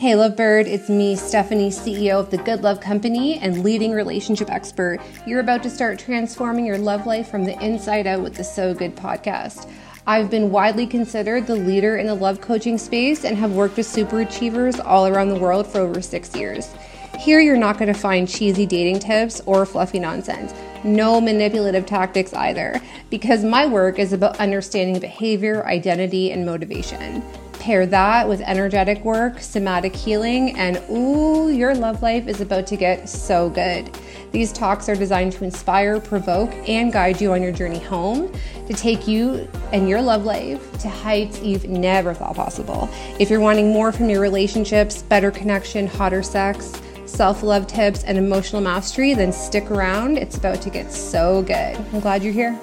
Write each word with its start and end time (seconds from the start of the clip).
Hey, 0.00 0.12
Lovebird, 0.12 0.66
it's 0.66 0.88
me, 0.88 1.14
Stephanie, 1.14 1.68
CEO 1.68 2.18
of 2.18 2.30
the 2.30 2.38
Good 2.38 2.62
Love 2.62 2.80
Company 2.80 3.38
and 3.38 3.62
leading 3.62 3.92
relationship 3.92 4.50
expert. 4.50 4.98
You're 5.26 5.40
about 5.40 5.62
to 5.64 5.68
start 5.68 5.98
transforming 5.98 6.64
your 6.64 6.78
love 6.78 7.04
life 7.04 7.28
from 7.28 7.44
the 7.44 7.62
inside 7.62 8.06
out 8.06 8.22
with 8.22 8.34
the 8.34 8.42
So 8.42 8.72
Good 8.72 8.96
podcast. 8.96 9.70
I've 10.06 10.30
been 10.30 10.50
widely 10.50 10.86
considered 10.86 11.46
the 11.46 11.56
leader 11.56 11.98
in 11.98 12.06
the 12.06 12.14
love 12.14 12.40
coaching 12.40 12.78
space 12.78 13.26
and 13.26 13.36
have 13.36 13.52
worked 13.52 13.76
with 13.76 13.84
super 13.84 14.20
achievers 14.20 14.80
all 14.80 15.06
around 15.06 15.28
the 15.28 15.38
world 15.38 15.66
for 15.66 15.80
over 15.80 16.00
six 16.00 16.34
years. 16.34 16.74
Here, 17.18 17.40
you're 17.40 17.58
not 17.58 17.76
going 17.76 17.92
to 17.92 18.00
find 18.00 18.26
cheesy 18.26 18.64
dating 18.64 19.00
tips 19.00 19.42
or 19.44 19.66
fluffy 19.66 19.98
nonsense. 19.98 20.54
No 20.82 21.20
manipulative 21.20 21.84
tactics 21.84 22.32
either, 22.32 22.80
because 23.10 23.44
my 23.44 23.66
work 23.66 23.98
is 23.98 24.14
about 24.14 24.40
understanding 24.40 24.98
behavior, 24.98 25.66
identity, 25.66 26.32
and 26.32 26.46
motivation. 26.46 27.22
Pair 27.60 27.84
that 27.84 28.26
with 28.26 28.40
energetic 28.40 29.04
work, 29.04 29.38
somatic 29.38 29.94
healing, 29.94 30.56
and 30.56 30.82
ooh, 30.90 31.50
your 31.50 31.74
love 31.74 32.00
life 32.00 32.26
is 32.26 32.40
about 32.40 32.66
to 32.68 32.76
get 32.76 33.06
so 33.06 33.50
good. 33.50 33.94
These 34.32 34.50
talks 34.52 34.88
are 34.88 34.96
designed 34.96 35.32
to 35.32 35.44
inspire, 35.44 36.00
provoke, 36.00 36.50
and 36.66 36.90
guide 36.90 37.20
you 37.20 37.32
on 37.32 37.42
your 37.42 37.52
journey 37.52 37.78
home 37.78 38.32
to 38.66 38.72
take 38.72 39.06
you 39.06 39.46
and 39.72 39.90
your 39.90 40.00
love 40.00 40.24
life 40.24 40.72
to 40.78 40.88
heights 40.88 41.42
you've 41.42 41.68
never 41.68 42.14
thought 42.14 42.34
possible. 42.34 42.88
If 43.18 43.28
you're 43.28 43.40
wanting 43.40 43.74
more 43.74 43.92
from 43.92 44.08
your 44.08 44.22
relationships, 44.22 45.02
better 45.02 45.30
connection, 45.30 45.86
hotter 45.86 46.22
sex, 46.22 46.80
self 47.04 47.42
love 47.42 47.66
tips, 47.66 48.04
and 48.04 48.16
emotional 48.16 48.62
mastery, 48.62 49.12
then 49.12 49.34
stick 49.34 49.70
around. 49.70 50.16
It's 50.16 50.38
about 50.38 50.62
to 50.62 50.70
get 50.70 50.90
so 50.90 51.42
good. 51.42 51.76
I'm 51.76 52.00
glad 52.00 52.22
you're 52.22 52.32
here. 52.32 52.58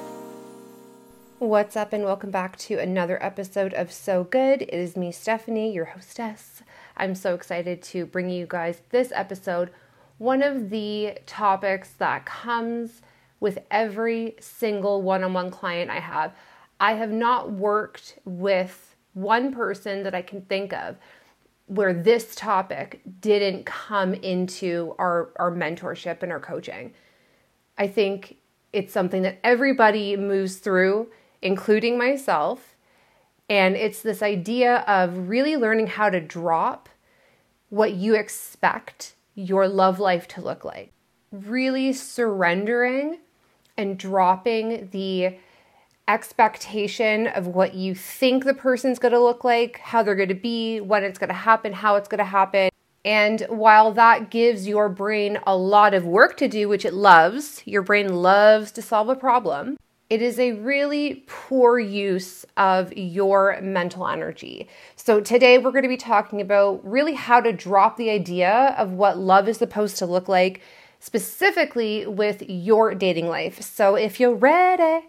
What's 1.40 1.76
up, 1.76 1.94
and 1.94 2.04
welcome 2.04 2.32
back 2.32 2.58
to 2.58 2.80
another 2.80 3.24
episode 3.24 3.72
of 3.76 3.92
So 3.92 4.24
Good. 4.24 4.64
It 4.64 4.74
is 4.74 4.98
me, 4.98 5.12
Stephanie, 5.12 5.72
your 5.72 5.86
hostess. 5.86 6.64
I'm 6.98 7.14
so 7.14 7.36
excited 7.36 7.84
to 7.84 8.08
bring 8.08 8.32
you 8.32 8.48
guys 8.50 8.82
this 8.90 9.12
episode. 9.14 9.70
One 10.18 10.42
of 10.42 10.72
the 10.72 11.20
topics 11.28 11.92
that 12.00 12.26
comes 12.26 13.04
with 13.40 13.60
every 13.70 14.36
single 14.40 15.04
one 15.04 15.24
on 15.24 15.34
one 15.34 15.52
client 15.52 15.92
I 15.92 16.00
have. 16.00 16.34
I 16.80 16.94
have 16.94 17.12
not 17.12 17.52
worked 17.52 18.18
with 18.26 18.96
one 19.14 19.54
person 19.54 20.02
that 20.04 20.16
I 20.16 20.24
can 20.24 20.42
think 20.42 20.74
of 20.74 20.96
where 21.68 21.94
this 21.94 22.34
topic 22.34 23.02
didn't 23.22 23.68
come 23.68 24.16
into 24.16 24.96
our, 24.98 25.30
our 25.36 25.52
mentorship 25.52 26.24
and 26.24 26.32
our 26.32 26.40
coaching. 26.40 26.96
I 27.78 27.90
think 27.90 28.38
it's 28.74 28.92
something 28.92 29.22
that 29.22 29.38
everybody 29.44 30.18
moves 30.18 30.56
through 30.56 31.12
including 31.42 31.98
myself. 31.98 32.76
And 33.50 33.76
it's 33.76 34.02
this 34.02 34.22
idea 34.22 34.80
of 34.88 35.30
really 35.30 35.56
learning 35.56 35.88
how 35.88 36.10
to 36.10 36.20
drop 36.20 36.90
what 37.70 37.94
you 37.94 38.16
expect 38.16 39.16
your 39.36 39.68
love 39.68 40.00
life 40.00 40.28
to 40.30 40.42
look 40.42 40.66
like. 40.66 40.92
Really 41.32 41.94
surrendering 41.94 43.20
and 43.78 43.98
dropping 43.98 44.90
the 44.92 45.38
expectation 46.08 47.28
of 47.28 47.48
what 47.48 47.74
you 47.74 47.94
think 47.94 48.46
the 48.46 48.54
person's 48.54 49.00
going 49.00 49.14
to 49.14 49.20
look 49.20 49.44
like, 49.44 49.80
how 49.80 50.02
they're 50.02 50.16
going 50.16 50.30
to 50.30 50.36
be, 50.36 50.80
when 50.80 51.04
it's 51.04 51.20
going 51.20 51.28
to 51.28 51.34
happen, 51.34 51.74
how 51.74 51.96
it's 51.96 52.08
going 52.08 52.20
to 52.20 52.24
happen. 52.24 52.70
And 53.04 53.42
while 53.50 53.92
that 53.94 54.30
gives 54.32 54.68
your 54.68 54.90
brain 54.90 55.40
a 55.46 55.56
lot 55.56 55.94
of 55.94 56.06
work 56.06 56.38
to 56.38 56.48
do, 56.48 56.68
which 56.68 56.86
it 56.86 56.94
loves, 56.94 57.62
your 57.66 57.82
brain 57.82 58.14
loves 58.14 58.72
to 58.74 58.82
solve 58.82 59.10
a 59.10 59.16
problem, 59.16 59.78
it 60.10 60.22
is 60.22 60.40
a 60.40 60.54
really 60.54 61.26
poor 61.28 61.80
use 61.80 62.46
of 62.56 62.96
your 62.96 63.60
mental 63.62 64.08
energy. 64.08 64.70
So, 64.96 65.20
today 65.20 65.58
we're 65.58 65.72
going 65.72 65.84
to 65.84 65.90
be 65.90 65.98
talking 65.98 66.40
about 66.40 66.86
really 66.90 67.14
how 67.14 67.42
to 67.42 67.52
drop 67.52 67.98
the 67.98 68.10
idea 68.10 68.76
of 68.78 68.92
what 68.92 69.18
love 69.18 69.50
is 69.50 69.58
supposed 69.58 69.98
to 69.98 70.06
look 70.06 70.30
like, 70.30 70.62
specifically 71.00 72.08
with 72.08 72.42
your 72.48 72.96
dating 72.96 73.28
life. 73.28 73.62
So, 73.62 73.96
if 73.96 74.20
you're 74.20 74.36
ready, 74.36 75.08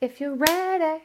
if 0.00 0.20
you're 0.20 0.36
ready, 0.36 1.02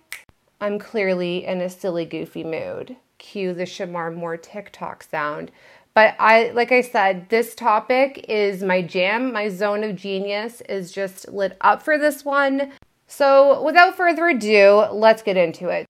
I'm 0.62 0.78
clearly 0.78 1.46
in 1.46 1.60
a 1.60 1.70
silly, 1.70 2.06
goofy 2.06 2.44
mood. 2.44 2.98
Cue 3.18 3.54
the 3.54 3.64
Shemar 3.64 4.14
Moore 4.16 4.38
TikTok 4.38 5.04
sound. 5.04 5.50
But 5.96 6.16
I, 6.20 6.52
like 6.52 6.72
I 6.72 6.82
said, 6.82 7.30
this 7.30 7.56
topic 7.56 8.26
is 8.28 8.64
my 8.64 8.82
jam. 8.82 9.32
My 9.32 9.50
zone 9.50 9.84
of 9.84 9.96
genius 9.96 10.62
is 10.62 10.92
just 10.92 11.30
lit 11.30 11.56
up 11.62 11.82
for 11.82 11.98
this 11.98 12.26
one. 12.26 12.72
So, 13.16 13.62
without 13.62 13.96
further 13.96 14.28
ado, 14.28 14.88
let's 14.92 15.22
get 15.22 15.38
into 15.38 15.70
it. 15.70 15.88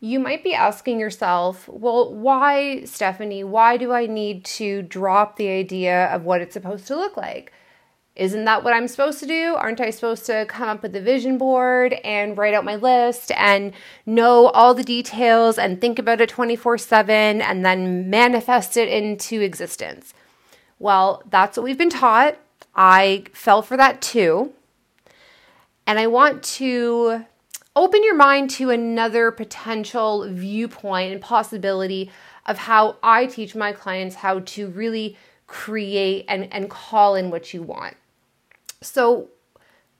You 0.00 0.20
might 0.20 0.44
be 0.44 0.52
asking 0.52 1.00
yourself, 1.00 1.66
well, 1.68 2.12
why, 2.12 2.84
Stephanie, 2.84 3.44
why 3.44 3.78
do 3.78 3.94
I 3.94 4.04
need 4.04 4.44
to 4.44 4.82
drop 4.82 5.36
the 5.36 5.48
idea 5.48 6.04
of 6.08 6.24
what 6.24 6.42
it's 6.42 6.52
supposed 6.52 6.86
to 6.88 6.94
look 6.94 7.16
like? 7.16 7.50
Isn't 8.14 8.44
that 8.44 8.62
what 8.62 8.74
I'm 8.74 8.88
supposed 8.88 9.20
to 9.20 9.26
do? 9.26 9.54
Aren't 9.54 9.80
I 9.80 9.88
supposed 9.88 10.26
to 10.26 10.44
come 10.50 10.68
up 10.68 10.82
with 10.82 10.94
a 10.94 11.00
vision 11.00 11.38
board 11.38 11.94
and 12.04 12.36
write 12.36 12.52
out 12.52 12.66
my 12.66 12.76
list 12.76 13.32
and 13.32 13.72
know 14.04 14.48
all 14.48 14.74
the 14.74 14.84
details 14.84 15.56
and 15.56 15.80
think 15.80 15.98
about 15.98 16.20
it 16.20 16.28
24 16.28 16.76
7 16.76 17.40
and 17.40 17.64
then 17.64 18.10
manifest 18.10 18.76
it 18.76 18.90
into 18.90 19.40
existence? 19.40 20.12
Well, 20.78 21.22
that's 21.30 21.56
what 21.56 21.64
we've 21.64 21.78
been 21.78 21.88
taught. 21.88 22.36
I 22.74 23.24
fell 23.32 23.62
for 23.62 23.78
that 23.78 24.02
too. 24.02 24.52
And 25.86 25.98
I 25.98 26.06
want 26.08 26.42
to 26.42 27.24
open 27.76 28.02
your 28.02 28.16
mind 28.16 28.50
to 28.50 28.70
another 28.70 29.30
potential 29.30 30.26
viewpoint 30.28 31.12
and 31.12 31.20
possibility 31.20 32.10
of 32.46 32.58
how 32.58 32.96
I 33.02 33.26
teach 33.26 33.54
my 33.54 33.72
clients 33.72 34.16
how 34.16 34.40
to 34.40 34.68
really 34.68 35.16
create 35.46 36.24
and, 36.28 36.52
and 36.52 36.70
call 36.70 37.14
in 37.14 37.30
what 37.30 37.54
you 37.54 37.62
want. 37.62 37.96
So, 38.82 39.28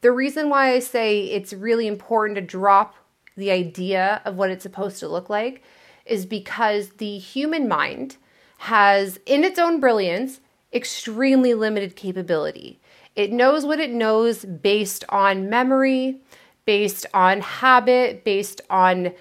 the 0.01 0.13
reason 0.13 0.51
why 0.51 0.73
I 0.73 0.79
say 0.79 1.25
it's 1.25 1.53
really 1.53 1.87
important 1.87 2.37
to 2.37 2.43
drop 2.43 2.95
the 3.37 3.51
idea 3.51 4.21
of 4.25 4.37
what 4.37 4.51
it's 4.51 4.63
supposed 4.63 5.01
to 5.01 5.09
look 5.09 5.29
like 5.29 5.63
is 6.05 6.27
because 6.27 6.91
the 6.91 7.19
human 7.19 7.67
mind 7.67 8.17
has, 8.59 9.19
in 9.27 9.43
its 9.43 9.59
own 9.59 9.81
brilliance, 9.81 10.41
extremely 10.73 11.55
limited 11.55 11.97
capability. 11.97 12.81
It 13.17 13.33
knows 13.33 13.65
what 13.65 13.81
it 13.81 13.91
knows 13.91 14.45
based 14.45 15.05
on 15.09 15.49
memory, 15.49 16.21
based 16.67 17.07
on 17.15 17.41
habit, 17.41 18.25
based 18.25 18.61
on 18.69 19.13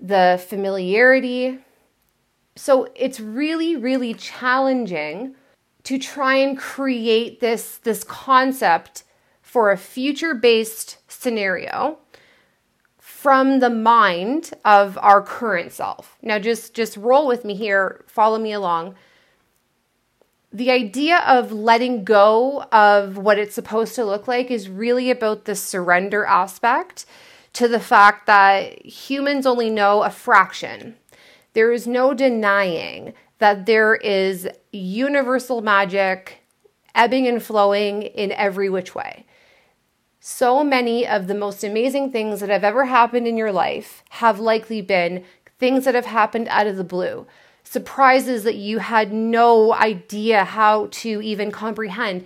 the 0.00 0.42
familiarity. 0.48 1.58
So 2.56 2.88
it's 2.94 3.18
really, 3.18 3.74
really 3.74 4.14
challenging 4.14 5.34
to 5.82 5.98
try 5.98 6.36
and 6.36 6.56
create 6.56 7.40
this, 7.40 7.78
this 7.78 8.04
concept 8.04 9.02
for 9.42 9.70
a 9.70 9.76
future 9.76 10.34
based 10.34 10.98
scenario 11.08 11.98
from 12.98 13.60
the 13.60 13.70
mind 13.70 14.52
of 14.64 14.98
our 14.98 15.22
current 15.22 15.72
self. 15.72 16.16
Now 16.22 16.38
just 16.38 16.74
just 16.74 16.96
roll 16.96 17.26
with 17.26 17.44
me 17.44 17.54
here, 17.54 18.04
follow 18.06 18.38
me 18.38 18.52
along 18.52 18.94
the 20.54 20.70
idea 20.70 21.18
of 21.26 21.50
letting 21.50 22.04
go 22.04 22.62
of 22.70 23.18
what 23.18 23.40
it's 23.40 23.56
supposed 23.56 23.96
to 23.96 24.04
look 24.04 24.28
like 24.28 24.52
is 24.52 24.68
really 24.68 25.10
about 25.10 25.46
the 25.46 25.56
surrender 25.56 26.24
aspect 26.24 27.04
to 27.54 27.66
the 27.66 27.80
fact 27.80 28.26
that 28.26 28.86
humans 28.86 29.46
only 29.46 29.68
know 29.68 30.04
a 30.04 30.10
fraction. 30.10 30.94
There 31.54 31.72
is 31.72 31.88
no 31.88 32.14
denying 32.14 33.14
that 33.38 33.66
there 33.66 33.96
is 33.96 34.48
universal 34.70 35.60
magic 35.60 36.44
ebbing 36.94 37.26
and 37.26 37.42
flowing 37.42 38.02
in 38.02 38.30
every 38.30 38.68
which 38.68 38.94
way. 38.94 39.26
So 40.20 40.62
many 40.62 41.04
of 41.04 41.26
the 41.26 41.34
most 41.34 41.64
amazing 41.64 42.12
things 42.12 42.38
that 42.38 42.48
have 42.48 42.62
ever 42.62 42.84
happened 42.84 43.26
in 43.26 43.36
your 43.36 43.50
life 43.50 44.04
have 44.10 44.38
likely 44.38 44.82
been 44.82 45.24
things 45.58 45.84
that 45.84 45.96
have 45.96 46.06
happened 46.06 46.46
out 46.48 46.68
of 46.68 46.76
the 46.76 46.84
blue 46.84 47.26
surprises 47.74 48.44
that 48.44 48.54
you 48.54 48.78
had 48.78 49.12
no 49.12 49.74
idea 49.74 50.44
how 50.44 50.86
to 50.92 51.20
even 51.20 51.50
comprehend. 51.50 52.24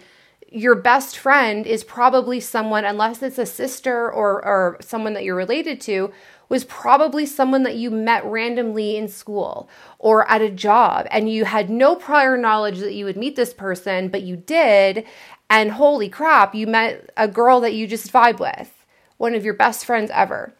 Your 0.53 0.75
best 0.75 1.17
friend 1.17 1.67
is 1.67 1.83
probably 1.85 2.39
someone, 2.39 2.85
unless 2.85 3.23
it's 3.23 3.39
a 3.39 3.47
sister 3.47 4.13
or, 4.13 4.45
or 4.45 4.77
someone 4.83 5.15
that 5.15 5.25
you're 5.25 5.35
related 5.35 5.81
to, 5.83 6.13
was 6.51 6.65
probably 6.65 7.25
someone 7.25 7.63
that 7.63 7.77
you 7.77 7.91
met 7.91 8.27
randomly 8.27 8.99
in 8.99 9.09
school 9.09 9.71
or 9.99 10.31
at 10.31 10.43
a 10.43 10.51
job 10.51 11.07
and 11.11 11.33
you 11.33 11.47
had 11.47 11.71
no 11.71 11.97
prior 11.97 12.37
knowledge 12.37 12.81
that 12.81 12.93
you 12.93 13.07
would 13.07 13.17
meet 13.17 13.35
this 13.35 13.55
person, 13.55 14.09
but 14.09 14.23
you 14.23 14.37
did. 14.37 15.07
And 15.49 15.73
holy 15.73 16.11
crap, 16.11 16.55
you 16.55 16.67
met 16.67 17.11
a 17.17 17.27
girl 17.27 17.61
that 17.61 17.73
you 17.73 17.87
just 17.87 18.13
vibe 18.13 18.39
with, 18.39 18.85
one 19.17 19.35
of 19.35 19.47
your 19.47 19.55
best 19.55 19.87
friends 19.87 20.11
ever. 20.13 20.53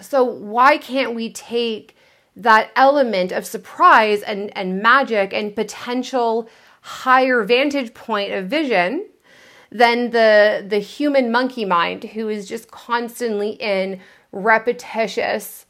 So, 0.00 0.24
why 0.24 0.78
can't 0.78 1.14
we 1.14 1.30
take 1.30 1.94
that 2.36 2.70
element 2.76 3.32
of 3.32 3.46
surprise 3.46 4.22
and, 4.22 4.56
and 4.56 4.80
magic 4.80 5.32
and 5.34 5.54
potential 5.54 6.48
higher 6.80 7.44
vantage 7.44 7.94
point 7.94 8.32
of 8.32 8.46
vision 8.46 9.06
than 9.70 10.10
the 10.10 10.64
the 10.66 10.78
human 10.78 11.30
monkey 11.30 11.64
mind 11.64 12.04
who 12.04 12.28
is 12.28 12.48
just 12.48 12.70
constantly 12.70 13.50
in 13.52 14.00
repetitious 14.32 15.66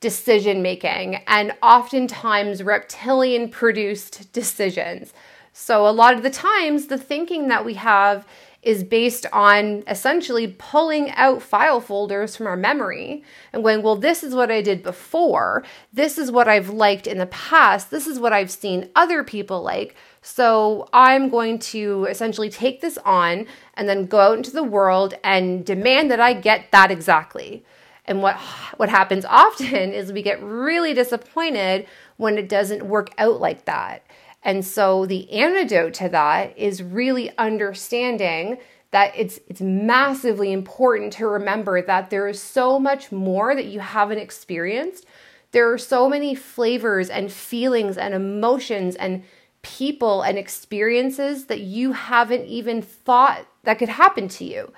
decision 0.00 0.62
making 0.62 1.16
and 1.26 1.54
oftentimes 1.62 2.62
reptilian 2.62 3.48
produced 3.48 4.32
decisions. 4.32 5.12
So, 5.54 5.86
a 5.86 5.92
lot 5.92 6.14
of 6.14 6.22
the 6.22 6.30
times, 6.30 6.86
the 6.86 6.98
thinking 6.98 7.48
that 7.48 7.64
we 7.64 7.74
have 7.74 8.26
is 8.62 8.84
based 8.84 9.26
on 9.32 9.82
essentially 9.88 10.46
pulling 10.46 11.10
out 11.12 11.42
file 11.42 11.80
folders 11.80 12.36
from 12.36 12.46
our 12.46 12.56
memory 12.56 13.24
and 13.52 13.64
going, 13.64 13.82
well, 13.82 13.96
this 13.96 14.22
is 14.22 14.34
what 14.34 14.52
I 14.52 14.62
did 14.62 14.84
before. 14.84 15.64
This 15.92 16.16
is 16.16 16.30
what 16.30 16.46
I've 16.46 16.70
liked 16.70 17.08
in 17.08 17.18
the 17.18 17.26
past. 17.26 17.90
This 17.90 18.06
is 18.06 18.20
what 18.20 18.32
I've 18.32 18.52
seen 18.52 18.88
other 18.94 19.24
people 19.24 19.62
like. 19.62 19.96
So 20.22 20.88
I'm 20.92 21.28
going 21.28 21.58
to 21.58 22.06
essentially 22.08 22.50
take 22.50 22.80
this 22.80 22.98
on 22.98 23.46
and 23.74 23.88
then 23.88 24.06
go 24.06 24.20
out 24.20 24.36
into 24.36 24.52
the 24.52 24.62
world 24.62 25.14
and 25.24 25.66
demand 25.66 26.12
that 26.12 26.20
I 26.20 26.32
get 26.32 26.70
that 26.70 26.92
exactly. 26.92 27.64
And 28.04 28.22
what 28.22 28.36
what 28.76 28.88
happens 28.88 29.24
often 29.28 29.92
is 29.92 30.12
we 30.12 30.22
get 30.22 30.40
really 30.40 30.94
disappointed 30.94 31.86
when 32.16 32.38
it 32.38 32.48
doesn't 32.48 32.84
work 32.84 33.10
out 33.18 33.40
like 33.40 33.64
that. 33.64 34.04
And 34.42 34.64
so 34.64 35.06
the 35.06 35.30
antidote 35.30 35.94
to 35.94 36.08
that 36.08 36.58
is 36.58 36.82
really 36.82 37.36
understanding 37.38 38.58
that 38.90 39.12
it's 39.16 39.40
it's 39.48 39.60
massively 39.60 40.52
important 40.52 41.12
to 41.14 41.26
remember 41.26 41.80
that 41.82 42.10
there 42.10 42.28
is 42.28 42.40
so 42.40 42.78
much 42.78 43.10
more 43.10 43.54
that 43.54 43.66
you 43.66 43.80
haven't 43.80 44.18
experienced. 44.18 45.06
There 45.52 45.72
are 45.72 45.78
so 45.78 46.08
many 46.08 46.34
flavors 46.34 47.08
and 47.08 47.32
feelings 47.32 47.96
and 47.96 48.14
emotions 48.14 48.96
and 48.96 49.24
people 49.62 50.22
and 50.22 50.36
experiences 50.36 51.46
that 51.46 51.60
you 51.60 51.92
haven't 51.92 52.46
even 52.46 52.82
thought 52.82 53.46
that 53.62 53.78
could 53.78 53.88
happen 53.88 54.28
to 54.28 54.44
you. 54.44 54.72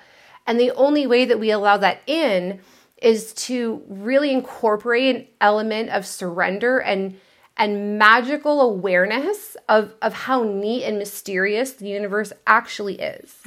And 0.47 0.59
the 0.59 0.71
only 0.71 1.07
way 1.07 1.25
that 1.25 1.39
we 1.39 1.51
allow 1.51 1.77
that 1.77 2.01
in 2.05 2.59
is 3.01 3.33
to 3.33 3.83
really 3.87 4.31
incorporate 4.31 5.15
an 5.15 5.27
element 5.41 5.89
of 5.89 6.05
surrender 6.05 6.79
and 6.79 7.19
and 7.57 7.97
magical 7.97 8.61
awareness 8.61 9.55
of, 9.69 9.93
of 10.01 10.13
how 10.13 10.43
neat 10.43 10.83
and 10.83 10.97
mysterious 10.97 11.73
the 11.73 11.87
universe 11.87 12.33
actually 12.45 12.99
is. 12.99 13.41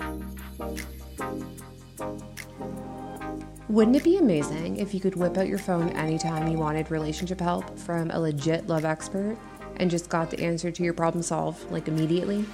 Wouldn't 3.69 3.97
it 3.97 4.05
be 4.05 4.17
amazing 4.17 4.79
if 4.79 4.95
you 4.95 5.01
could 5.01 5.15
whip 5.15 5.37
out 5.37 5.47
your 5.47 5.59
phone 5.59 5.91
anytime 5.91 6.49
you 6.49 6.57
wanted 6.57 6.91
relationship 6.91 7.39
help 7.39 7.79
from 7.79 8.11
a 8.11 8.19
legit 8.19 8.67
love 8.67 8.87
expert 8.87 9.37
and 9.77 9.91
just 9.91 10.09
got 10.09 10.31
the 10.31 10.41
answer 10.41 10.71
to 10.71 10.83
your 10.83 10.95
problem 10.95 11.23
solved 11.23 11.71
like 11.71 11.87
immediately? 11.87 12.47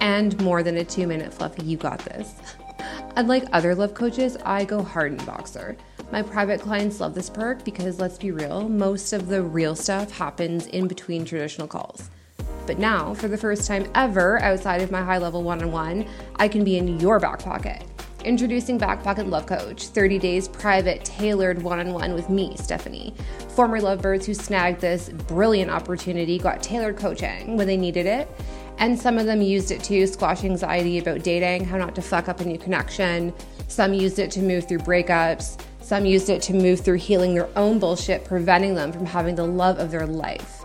And 0.00 0.40
more 0.42 0.64
than 0.64 0.78
a 0.78 0.84
two 0.84 1.06
minute 1.06 1.32
fluffy, 1.32 1.62
you 1.64 1.76
got 1.76 2.00
this. 2.00 2.34
Unlike 3.16 3.44
other 3.52 3.76
love 3.76 3.94
coaches, 3.94 4.36
I 4.44 4.64
go 4.64 4.82
hard 4.82 5.12
in 5.12 5.18
Voxer. 5.18 5.76
My 6.12 6.22
private 6.22 6.60
clients 6.60 6.98
love 6.98 7.14
this 7.14 7.30
perk 7.30 7.64
because 7.64 8.00
let's 8.00 8.18
be 8.18 8.32
real, 8.32 8.68
most 8.68 9.12
of 9.12 9.28
the 9.28 9.42
real 9.42 9.76
stuff 9.76 10.10
happens 10.10 10.66
in 10.66 10.88
between 10.88 11.24
traditional 11.24 11.68
calls. 11.68 12.10
But 12.66 12.80
now, 12.80 13.14
for 13.14 13.28
the 13.28 13.38
first 13.38 13.68
time 13.68 13.88
ever 13.94 14.42
outside 14.42 14.82
of 14.82 14.90
my 14.90 15.02
high 15.02 15.18
level 15.18 15.44
one 15.44 15.62
on 15.62 15.70
one, 15.70 16.04
I 16.34 16.48
can 16.48 16.64
be 16.64 16.78
in 16.78 16.98
your 16.98 17.20
back 17.20 17.38
pocket. 17.38 17.84
Introducing 18.24 18.76
Back 18.76 19.04
Pocket 19.04 19.28
Love 19.28 19.46
Coach, 19.46 19.86
30 19.86 20.18
days 20.18 20.48
private, 20.48 21.04
tailored 21.04 21.62
one 21.62 21.78
on 21.78 21.92
one 21.92 22.12
with 22.12 22.28
me, 22.28 22.56
Stephanie. 22.56 23.14
Former 23.50 23.80
lovebirds 23.80 24.26
who 24.26 24.34
snagged 24.34 24.80
this 24.80 25.10
brilliant 25.28 25.70
opportunity 25.70 26.38
got 26.38 26.60
tailored 26.60 26.96
coaching 26.96 27.56
when 27.56 27.68
they 27.68 27.76
needed 27.76 28.06
it. 28.06 28.28
And 28.78 28.98
some 28.98 29.16
of 29.16 29.26
them 29.26 29.42
used 29.42 29.70
it 29.70 29.82
to 29.84 30.06
squash 30.08 30.42
anxiety 30.42 30.98
about 30.98 31.22
dating, 31.22 31.66
how 31.66 31.78
not 31.78 31.94
to 31.94 32.02
fuck 32.02 32.28
up 32.28 32.40
a 32.40 32.44
new 32.44 32.58
connection. 32.58 33.32
Some 33.68 33.94
used 33.94 34.18
it 34.18 34.30
to 34.32 34.40
move 34.40 34.66
through 34.66 34.78
breakups. 34.78 35.62
Some 35.80 36.06
used 36.06 36.28
it 36.28 36.42
to 36.42 36.54
move 36.54 36.80
through 36.80 36.98
healing 36.98 37.34
their 37.34 37.48
own 37.56 37.78
bullshit, 37.78 38.24
preventing 38.24 38.74
them 38.74 38.92
from 38.92 39.06
having 39.06 39.34
the 39.34 39.46
love 39.46 39.78
of 39.78 39.90
their 39.90 40.06
life. 40.06 40.64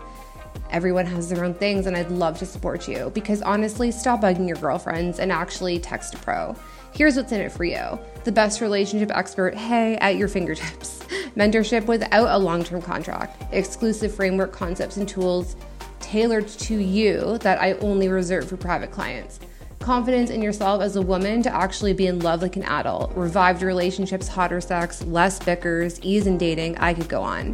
Everyone 0.70 1.06
has 1.06 1.28
their 1.28 1.44
own 1.44 1.54
things, 1.54 1.86
and 1.86 1.96
I'd 1.96 2.10
love 2.10 2.38
to 2.38 2.46
support 2.46 2.86
you 2.86 3.10
because 3.14 3.40
honestly, 3.42 3.90
stop 3.90 4.20
bugging 4.20 4.46
your 4.46 4.56
girlfriends 4.58 5.18
and 5.18 5.32
actually 5.32 5.78
text 5.78 6.14
a 6.14 6.18
pro. 6.18 6.54
Here's 6.92 7.16
what's 7.16 7.32
in 7.32 7.40
it 7.40 7.52
for 7.52 7.64
you 7.64 7.98
the 8.24 8.32
best 8.32 8.60
relationship 8.60 9.10
expert, 9.10 9.54
hey, 9.54 9.96
at 9.96 10.16
your 10.16 10.28
fingertips. 10.28 11.00
Mentorship 11.36 11.86
without 11.86 12.28
a 12.28 12.38
long 12.38 12.64
term 12.64 12.82
contract, 12.82 13.42
exclusive 13.52 14.14
framework 14.14 14.52
concepts 14.52 14.96
and 14.96 15.08
tools 15.08 15.56
tailored 16.00 16.48
to 16.48 16.74
you 16.74 17.38
that 17.38 17.60
I 17.60 17.72
only 17.74 18.08
reserve 18.08 18.48
for 18.48 18.56
private 18.56 18.90
clients 18.90 19.40
confidence 19.86 20.30
in 20.30 20.42
yourself 20.42 20.82
as 20.82 20.96
a 20.96 21.00
woman 21.00 21.44
to 21.44 21.54
actually 21.54 21.92
be 21.92 22.08
in 22.08 22.18
love 22.18 22.42
like 22.42 22.56
an 22.56 22.64
adult, 22.64 23.14
revived 23.14 23.62
relationships, 23.62 24.26
hotter 24.26 24.60
sex, 24.60 25.00
less 25.04 25.38
bickers, 25.38 26.00
ease 26.02 26.26
in 26.26 26.36
dating. 26.36 26.76
I 26.78 26.92
could 26.92 27.08
go 27.08 27.22
on. 27.22 27.52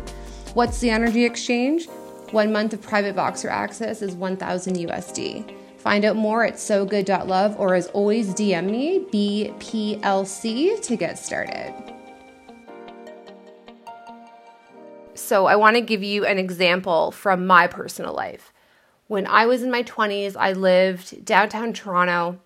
What's 0.55 0.81
the 0.81 0.89
energy 0.89 1.27
exchange? 1.27 1.89
One 2.31 2.51
month 2.51 2.73
of 2.73 2.81
private 2.81 3.15
Voxer 3.15 3.51
access 3.51 4.01
is 4.01 4.15
1000 4.15 4.77
USD. 4.77 5.55
Find 5.77 6.07
out 6.07 6.17
more 6.17 6.47
at 6.47 6.55
sogood.love 6.55 7.61
or 7.61 7.75
as 7.75 7.89
always, 7.89 8.33
DM 8.33 8.71
me, 8.71 9.01
BPLC, 9.13 10.81
to 10.81 10.97
get 10.97 11.19
started. 11.19 11.75
So, 15.13 15.45
I 15.45 15.57
want 15.57 15.77
to 15.77 15.83
give 15.83 16.03
you 16.03 16.25
an 16.25 16.39
example 16.39 17.11
from 17.11 17.47
my 17.47 17.67
personal 17.67 18.15
life. 18.15 18.52
When 19.13 19.27
I 19.27 19.45
was 19.45 19.63
in 19.63 19.71
my 19.71 19.83
20s, 19.83 20.37
I 20.39 20.55
lived 20.55 21.23
downtown 21.27 21.75
Toronto. 21.75 22.41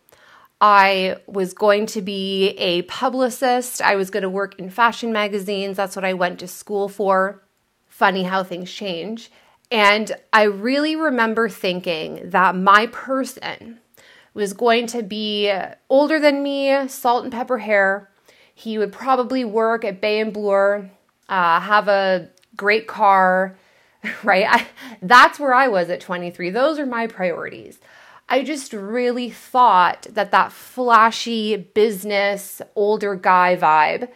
I 0.61 1.19
was 1.29 1.55
going 1.55 1.87
to 1.87 2.03
be 2.03 2.49
a 2.59 2.83
publicist. 2.83 3.81
I 3.81 3.95
was 3.95 4.11
going 4.11 4.25
to 4.25 4.29
work 4.29 4.59
in 4.59 4.71
fashion 4.71 5.13
magazines. 5.13 5.77
That's 5.77 5.95
what 5.95 6.05
I 6.05 6.15
went 6.15 6.41
to 6.41 6.49
school 6.49 6.89
for. 6.89 7.41
Funny 7.87 8.25
how 8.25 8.43
things 8.43 8.73
change. 8.73 9.31
And 9.71 10.11
I 10.33 10.43
really 10.43 10.97
remember 10.97 11.49
thinking 11.49 12.31
that 12.31 12.57
my 12.57 12.89
person 12.89 13.79
was 14.35 14.53
going 14.53 14.89
to 14.89 15.05
be 15.05 15.57
older 15.89 16.19
than 16.19 16.43
me, 16.43 16.89
salt 16.89 17.23
and 17.23 17.33
pepper 17.33 17.59
hair. 17.59 18.11
He 18.53 18.77
would 18.77 18.93
probably 18.93 19.45
work 19.45 19.85
at 19.85 20.01
Bay 20.01 20.19
and 20.19 20.33
Bloor, 20.33 20.91
uh, 21.29 21.61
have 21.61 21.87
a 21.87 22.29
great 22.57 22.89
car, 22.89 23.57
right? 24.23 24.47
I, 24.49 24.67
that's 25.03 25.39
where 25.39 25.55
I 25.55 25.69
was 25.69 25.91
at 25.91 26.01
23. 26.01 26.51
Those 26.51 26.79
are 26.79 26.87
my 26.87 27.07
priorities. 27.07 27.79
I 28.29 28.43
just 28.43 28.73
really 28.73 29.31
thought 29.31 30.07
that 30.11 30.33
that 30.33 30.53
flashy 30.53 31.57
business 31.57 32.61
older 32.75 33.15
guy 33.15 33.57
vibe. 33.57 34.09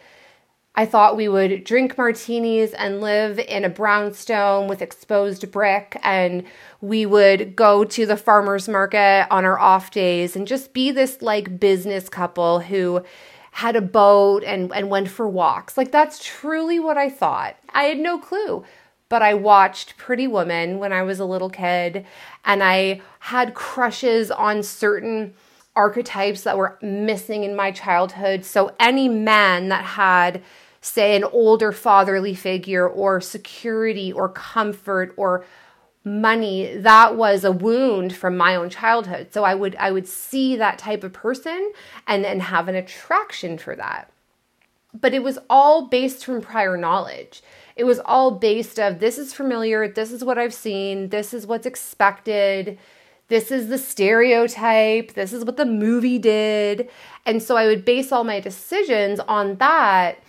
I 0.73 0.85
thought 0.85 1.17
we 1.17 1.27
would 1.27 1.63
drink 1.63 1.97
martinis 1.97 2.71
and 2.73 3.01
live 3.01 3.39
in 3.39 3.65
a 3.65 3.69
brownstone 3.69 4.67
with 4.67 4.81
exposed 4.81 5.49
brick, 5.51 5.97
and 6.01 6.45
we 6.79 7.05
would 7.05 7.55
go 7.55 7.83
to 7.83 8.05
the 8.05 8.15
farmer's 8.17 8.69
market 8.69 9.27
on 9.29 9.43
our 9.43 9.59
off 9.59 9.91
days 9.91 10.35
and 10.35 10.47
just 10.47 10.73
be 10.73 10.91
this 10.91 11.21
like 11.21 11.59
business 11.59 12.07
couple 12.07 12.61
who 12.61 13.03
had 13.51 13.75
a 13.75 13.81
boat 13.81 14.43
and, 14.45 14.73
and 14.73 14.89
went 14.89 15.09
for 15.09 15.27
walks. 15.27 15.77
Like, 15.77 15.91
that's 15.91 16.23
truly 16.23 16.79
what 16.79 16.97
I 16.97 17.09
thought. 17.09 17.57
I 17.73 17.83
had 17.83 17.99
no 17.99 18.17
clue 18.17 18.63
but 19.11 19.21
I 19.21 19.33
watched 19.33 19.97
Pretty 19.97 20.25
Woman 20.25 20.79
when 20.79 20.93
I 20.93 21.01
was 21.01 21.19
a 21.19 21.25
little 21.25 21.49
kid 21.49 22.05
and 22.45 22.63
I 22.63 23.01
had 23.19 23.53
crushes 23.53 24.31
on 24.31 24.63
certain 24.63 25.33
archetypes 25.75 26.43
that 26.43 26.57
were 26.57 26.79
missing 26.81 27.43
in 27.43 27.53
my 27.53 27.71
childhood. 27.71 28.45
So 28.45 28.73
any 28.79 29.09
man 29.09 29.67
that 29.67 29.83
had 29.83 30.41
say 30.79 31.17
an 31.17 31.25
older 31.25 31.73
fatherly 31.73 32.33
figure 32.33 32.87
or 32.87 33.19
security 33.19 34.13
or 34.13 34.29
comfort 34.29 35.13
or 35.17 35.43
money 36.05 36.77
that 36.77 37.17
was 37.17 37.43
a 37.43 37.51
wound 37.51 38.15
from 38.15 38.37
my 38.37 38.55
own 38.55 38.69
childhood. 38.69 39.33
So 39.33 39.43
i 39.43 39.53
would 39.53 39.75
i 39.75 39.91
would 39.91 40.07
see 40.07 40.55
that 40.55 40.77
type 40.77 41.03
of 41.03 41.11
person 41.11 41.73
and 42.07 42.25
and 42.25 42.41
have 42.43 42.69
an 42.69 42.75
attraction 42.75 43.57
for 43.57 43.75
that. 43.75 44.09
But 44.93 45.13
it 45.13 45.21
was 45.21 45.37
all 45.49 45.87
based 45.87 46.23
from 46.23 46.41
prior 46.41 46.77
knowledge 46.77 47.43
it 47.81 47.85
was 47.85 47.99
all 48.05 48.29
based 48.29 48.79
of 48.79 48.99
this 48.99 49.17
is 49.17 49.33
familiar, 49.33 49.87
this 49.87 50.11
is 50.11 50.23
what 50.23 50.37
I've 50.37 50.53
seen, 50.53 51.09
this 51.09 51.33
is 51.33 51.47
what's 51.47 51.65
expected, 51.65 52.77
this 53.27 53.49
is 53.49 53.69
the 53.69 53.79
stereotype, 53.79 55.15
this 55.15 55.33
is 55.33 55.43
what 55.43 55.57
the 55.57 55.65
movie 55.65 56.19
did. 56.19 56.91
And 57.25 57.41
so 57.41 57.57
I 57.57 57.65
would 57.65 57.83
base 57.83 58.11
all 58.11 58.23
my 58.23 58.39
decisions 58.39 59.19
on 59.21 59.55
that 59.55 60.19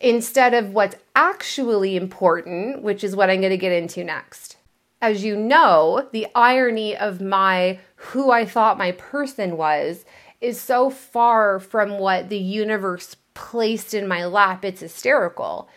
instead 0.00 0.54
of 0.54 0.72
what's 0.72 0.96
actually 1.14 1.96
important, 1.96 2.80
which 2.80 3.04
is 3.04 3.14
what 3.14 3.28
I'm 3.28 3.42
going 3.42 3.50
to 3.50 3.58
get 3.58 3.72
into 3.72 4.04
next. 4.04 4.56
As 5.02 5.22
you 5.22 5.36
know, 5.36 6.08
the 6.12 6.28
irony 6.34 6.96
of 6.96 7.20
my 7.20 7.78
who 7.96 8.30
I 8.30 8.46
thought 8.46 8.78
my 8.78 8.92
person 8.92 9.58
was 9.58 10.06
is 10.40 10.58
so 10.58 10.88
far 10.88 11.60
from 11.60 11.98
what 11.98 12.30
the 12.30 12.38
universe 12.38 13.16
placed 13.34 13.92
in 13.92 14.08
my 14.08 14.24
lap, 14.24 14.64
it's 14.64 14.80
hysterical. 14.80 15.68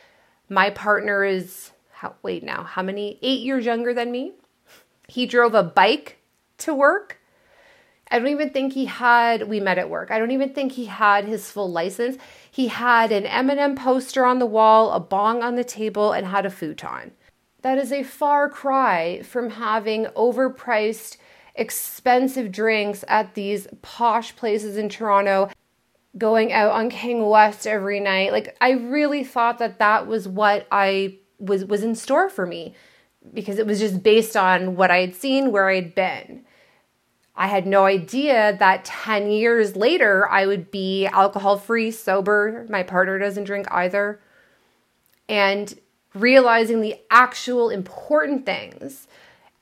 My 0.49 0.69
partner 0.69 1.23
is, 1.23 1.71
how, 1.91 2.15
wait 2.21 2.43
now, 2.43 2.63
how 2.63 2.83
many? 2.83 3.19
Eight 3.21 3.41
years 3.41 3.65
younger 3.65 3.93
than 3.93 4.11
me. 4.11 4.33
He 5.07 5.25
drove 5.25 5.53
a 5.53 5.63
bike 5.63 6.17
to 6.59 6.73
work. 6.73 7.19
I 8.11 8.19
don't 8.19 8.27
even 8.27 8.51
think 8.51 8.73
he 8.73 8.85
had, 8.85 9.47
we 9.47 9.59
met 9.59 9.79
at 9.79 9.89
work. 9.89 10.11
I 10.11 10.19
don't 10.19 10.31
even 10.31 10.53
think 10.53 10.73
he 10.73 10.85
had 10.85 11.25
his 11.25 11.49
full 11.49 11.71
license. 11.71 12.17
He 12.49 12.67
had 12.67 13.11
an 13.11 13.23
Eminem 13.23 13.75
poster 13.75 14.25
on 14.25 14.39
the 14.39 14.45
wall, 14.45 14.91
a 14.91 14.99
bong 14.99 15.41
on 15.41 15.55
the 15.55 15.63
table, 15.63 16.11
and 16.11 16.27
had 16.27 16.45
a 16.45 16.51
futon. 16.51 17.11
That 17.63 17.79
is 17.79 17.91
a 17.91 18.03
far 18.03 18.47
cry 18.47 19.23
from 19.23 19.49
having 19.49 20.05
overpriced, 20.15 21.17
expensive 21.55 22.51
drinks 22.51 23.03
at 23.07 23.33
these 23.33 23.67
posh 23.81 24.35
places 24.35 24.77
in 24.77 24.87
Toronto, 24.87 25.49
going 26.17 26.53
out 26.53 26.71
on 26.71 26.89
King 26.89 27.27
West 27.27 27.67
every 27.67 27.99
night. 27.99 28.31
Like 28.31 28.55
I 28.61 28.71
really 28.71 29.23
thought 29.23 29.59
that 29.59 29.79
that 29.79 30.07
was 30.07 30.27
what 30.27 30.67
I 30.71 31.17
was 31.39 31.65
was 31.65 31.83
in 31.83 31.95
store 31.95 32.29
for 32.29 32.45
me 32.45 32.73
because 33.33 33.59
it 33.59 33.65
was 33.65 33.79
just 33.79 34.03
based 34.03 34.37
on 34.37 34.75
what 34.75 34.91
I 34.91 34.99
had 34.99 35.15
seen, 35.15 35.51
where 35.51 35.69
I'd 35.69 35.95
been. 35.95 36.45
I 37.35 37.47
had 37.47 37.67
no 37.67 37.85
idea 37.85 38.55
that 38.59 38.85
10 38.85 39.29
years 39.29 39.75
later 39.75 40.29
I 40.29 40.45
would 40.45 40.71
be 40.71 41.05
alcohol 41.07 41.57
free, 41.57 41.91
sober. 41.91 42.65
My 42.69 42.83
partner 42.83 43.19
doesn't 43.19 43.43
drink 43.43 43.67
either. 43.71 44.21
And 45.27 45.77
realizing 46.13 46.79
the 46.79 46.95
actual 47.11 47.69
important 47.69 48.45
things. 48.45 49.07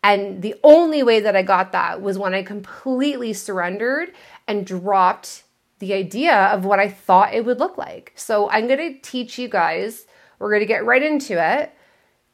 And 0.03 0.41
the 0.41 0.55
only 0.63 1.01
way 1.01 1.19
that 1.21 1.35
I 1.35 1.41
got 1.41 1.71
that 1.71 2.01
was 2.01 2.17
when 2.17 2.33
I 2.33 2.43
completely 2.43 3.33
surrendered 3.33 4.11
and 4.47 4.67
dropped 4.67 5.43
the 5.83 5.93
idea 5.93 6.33
of 6.33 6.65
what 6.65 6.79
I 6.79 6.89
thought 6.89 7.33
it 7.33 7.45
would 7.45 7.59
look 7.59 7.77
like. 7.77 8.13
So 8.15 8.49
I'm 8.49 8.67
going 8.67 8.93
to 8.93 8.99
teach 9.01 9.37
you 9.37 9.47
guys, 9.47 10.05
we're 10.39 10.49
going 10.49 10.61
to 10.61 10.65
get 10.65 10.85
right 10.85 11.03
into 11.03 11.33
it 11.33 11.73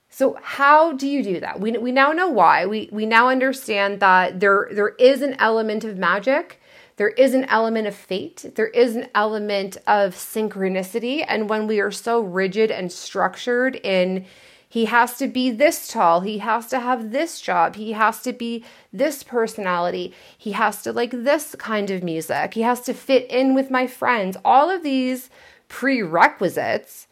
so 0.09 0.37
how 0.41 0.93
do 0.93 1.07
you 1.07 1.23
do 1.23 1.39
that? 1.39 1.59
We, 1.59 1.71
we 1.73 1.91
now 1.91 2.11
know 2.11 2.29
why. 2.29 2.65
We, 2.65 2.89
we 2.91 3.05
now 3.05 3.29
understand 3.29 3.99
that 3.99 4.39
there, 4.39 4.67
there 4.71 4.89
is 4.89 5.21
an 5.21 5.35
element 5.35 5.83
of 5.83 5.97
magic. 5.97 6.59
There 6.95 7.09
is 7.09 7.33
an 7.33 7.45
element 7.45 7.87
of 7.87 7.95
fate. 7.95 8.45
There 8.55 8.67
is 8.67 8.95
an 8.95 9.07
element 9.13 9.77
of 9.85 10.15
synchronicity. 10.15 11.23
And 11.27 11.47
when 11.47 11.67
we 11.67 11.79
are 11.79 11.91
so 11.91 12.21
rigid 12.21 12.71
and 12.71 12.91
structured 12.91 13.75
in 13.75 14.25
he 14.69 14.85
has 14.85 15.17
to 15.17 15.27
be 15.27 15.49
this 15.49 15.87
tall, 15.87 16.21
he 16.21 16.37
has 16.37 16.67
to 16.67 16.79
have 16.79 17.11
this 17.11 17.41
job, 17.41 17.75
he 17.75 17.93
has 17.93 18.21
to 18.21 18.31
be 18.31 18.63
this 18.93 19.23
personality, 19.23 20.13
he 20.37 20.51
has 20.51 20.83
to 20.83 20.93
like 20.93 21.11
this 21.11 21.55
kind 21.55 21.89
of 21.89 22.03
music, 22.03 22.53
he 22.53 22.61
has 22.61 22.81
to 22.81 22.93
fit 22.93 23.29
in 23.31 23.55
with 23.55 23.71
my 23.71 23.87
friends. 23.87 24.37
All 24.45 24.69
of 24.69 24.83
these 24.83 25.31
prerequisites 25.69 27.07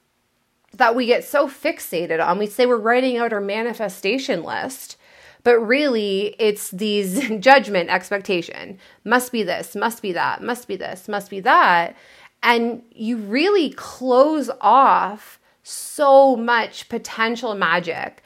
that 0.74 0.96
we 0.96 1.06
get 1.06 1.24
so 1.24 1.48
fixated 1.48 2.24
on. 2.24 2.38
We 2.38 2.48
say 2.48 2.66
we're 2.66 2.78
writing 2.78 3.18
out 3.18 3.34
our 3.34 3.42
manifestation 3.42 4.44
list, 4.44 4.98
but 5.44 5.60
really 5.60 6.36
it's 6.40 6.72
these 6.72 7.28
judgment 7.40 7.90
expectation. 7.90 8.78
Must 9.04 9.32
be 9.32 9.44
this, 9.44 9.76
must 9.76 10.02
be 10.02 10.12
that, 10.12 10.44
must 10.44 10.68
be 10.68 10.76
this, 10.76 11.08
must 11.08 11.30
be 11.30 11.40
that. 11.42 11.96
And 12.44 12.84
you 12.92 13.18
really 13.18 13.72
close 13.72 14.50
off 14.62 15.37
so 15.68 16.36
much 16.36 16.90
potential 16.90 17.56
magic 17.56 18.24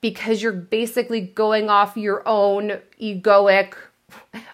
because 0.00 0.42
you're 0.42 0.52
basically 0.52 1.20
going 1.20 1.68
off 1.68 1.96
your 1.96 2.22
own 2.26 2.80
egoic 3.00 3.74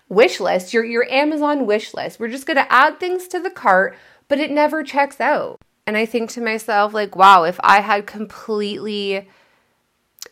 wish 0.09 0.41
list, 0.41 0.73
your, 0.73 0.85
your 0.85 1.11
Amazon 1.11 1.67
wish 1.67 1.93
list. 1.93 2.19
We're 2.19 2.29
just 2.29 2.47
going 2.47 2.57
to 2.57 2.73
add 2.73 2.99
things 2.99 3.29
to 3.29 3.41
the 3.41 3.51
cart, 3.51 3.97
but 4.29 4.39
it 4.39 4.51
never 4.51 4.83
checks 4.83 5.21
out. 5.21 5.61
And 5.87 5.97
I 5.97 6.07
think 6.07 6.31
to 6.31 6.41
myself, 6.41 6.95
like, 6.95 7.17
wow, 7.17 7.45
if 7.45 7.59
I 7.63 7.81
had 7.81 8.07
completely 8.07 9.29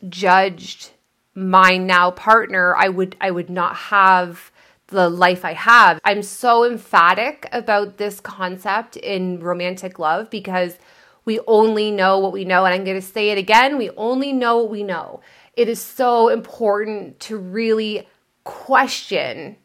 judged 0.09 0.93
my 1.35 1.77
now 1.77 2.11
partner, 2.11 2.75
I 2.77 2.89
would 2.89 3.17
I 3.21 3.31
would 3.31 3.51
not 3.51 3.75
have 3.77 4.51
the 4.89 5.09
life 5.09 5.45
I 5.45 5.53
have. 5.55 6.01
I'm 6.05 6.23
so 6.23 6.65
emphatic 6.65 7.49
about 7.53 7.97
this 7.97 8.21
concept 8.21 8.97
in 8.97 9.41
romantic 9.41 9.99
love 9.99 10.31
because 10.31 10.79
we 11.29 11.39
only 11.47 11.91
know 11.91 12.19
what 12.19 12.33
we 12.33 12.45
know. 12.45 12.65
And 12.65 12.75
I'm 12.75 12.85
going 12.85 13.01
to 13.01 13.07
say 13.07 13.31
it 13.31 13.39
again 13.39 13.77
we 13.77 13.91
only 13.91 14.33
know 14.33 14.59
what 14.59 14.71
we 14.71 14.83
know. 14.83 15.21
It 15.53 15.69
is 15.69 15.81
so 15.81 16.29
important 16.29 17.21
to 17.21 17.37
really 17.37 18.09
question 18.45 19.57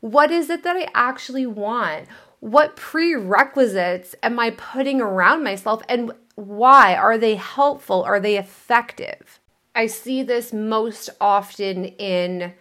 what 0.00 0.30
is 0.30 0.48
it 0.48 0.62
that 0.62 0.76
I 0.76 0.86
actually 0.94 1.44
want? 1.44 2.06
what 2.40 2.76
prerequisites 2.76 4.14
am 4.22 4.38
I 4.38 4.50
putting 4.50 5.00
around 5.00 5.42
myself 5.42 5.82
and 5.88 6.12
why? 6.36 6.94
Are 6.94 7.18
they 7.18 7.34
helpful? 7.34 8.04
Are 8.04 8.20
they 8.20 8.38
effective? 8.38 9.40
I 9.74 9.86
see 9.86 10.22
this 10.22 10.52
most 10.52 11.10
often 11.20 11.84
in 11.84 12.54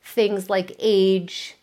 things 0.00 0.48
like 0.48 0.76
age, 0.78 1.56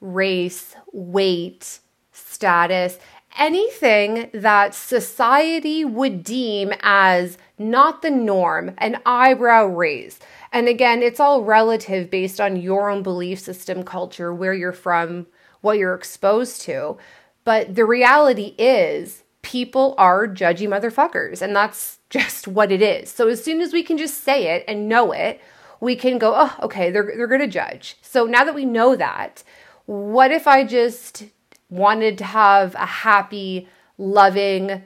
race, 0.00 0.76
weight, 0.92 1.80
status, 2.12 2.98
anything 3.38 4.30
that 4.34 4.74
society 4.74 5.84
would 5.84 6.22
deem 6.24 6.72
as 6.80 7.38
not 7.58 8.02
the 8.02 8.10
norm, 8.10 8.74
an 8.78 9.00
eyebrow 9.06 9.66
raise. 9.66 10.18
And 10.52 10.68
again, 10.68 11.02
it's 11.02 11.20
all 11.20 11.42
relative 11.42 12.10
based 12.10 12.40
on 12.40 12.56
your 12.56 12.90
own 12.90 13.02
belief 13.02 13.38
system, 13.38 13.82
culture, 13.84 14.34
where 14.34 14.54
you're 14.54 14.72
from, 14.72 15.26
what 15.60 15.78
you're 15.78 15.94
exposed 15.94 16.60
to. 16.62 16.98
But 17.44 17.74
the 17.74 17.84
reality 17.84 18.54
is, 18.58 19.22
people 19.42 19.94
are 19.96 20.26
judgy 20.26 20.68
motherfuckers, 20.68 21.40
and 21.40 21.54
that's 21.54 21.98
just 22.10 22.48
what 22.48 22.72
it 22.72 22.82
is. 22.82 23.10
So 23.10 23.28
as 23.28 23.42
soon 23.42 23.60
as 23.60 23.72
we 23.72 23.82
can 23.82 23.98
just 23.98 24.24
say 24.24 24.56
it 24.56 24.64
and 24.66 24.88
know 24.88 25.12
it, 25.12 25.40
we 25.80 25.94
can 25.94 26.18
go, 26.18 26.34
oh, 26.36 26.54
okay, 26.62 26.90
they're, 26.90 27.12
they're 27.16 27.38
to 27.38 27.46
judge. 27.46 27.96
So 28.02 28.24
now 28.24 28.44
that 28.44 28.54
we 28.54 28.64
know 28.64 28.96
that, 28.96 29.44
what 29.86 30.32
if 30.32 30.46
I 30.46 30.64
just 30.64 31.24
wanted 31.70 32.18
to 32.18 32.24
have 32.24 32.74
a 32.74 32.86
happy, 32.86 33.68
loving, 33.96 34.84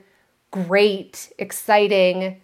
great, 0.51 1.31
exciting, 1.37 2.41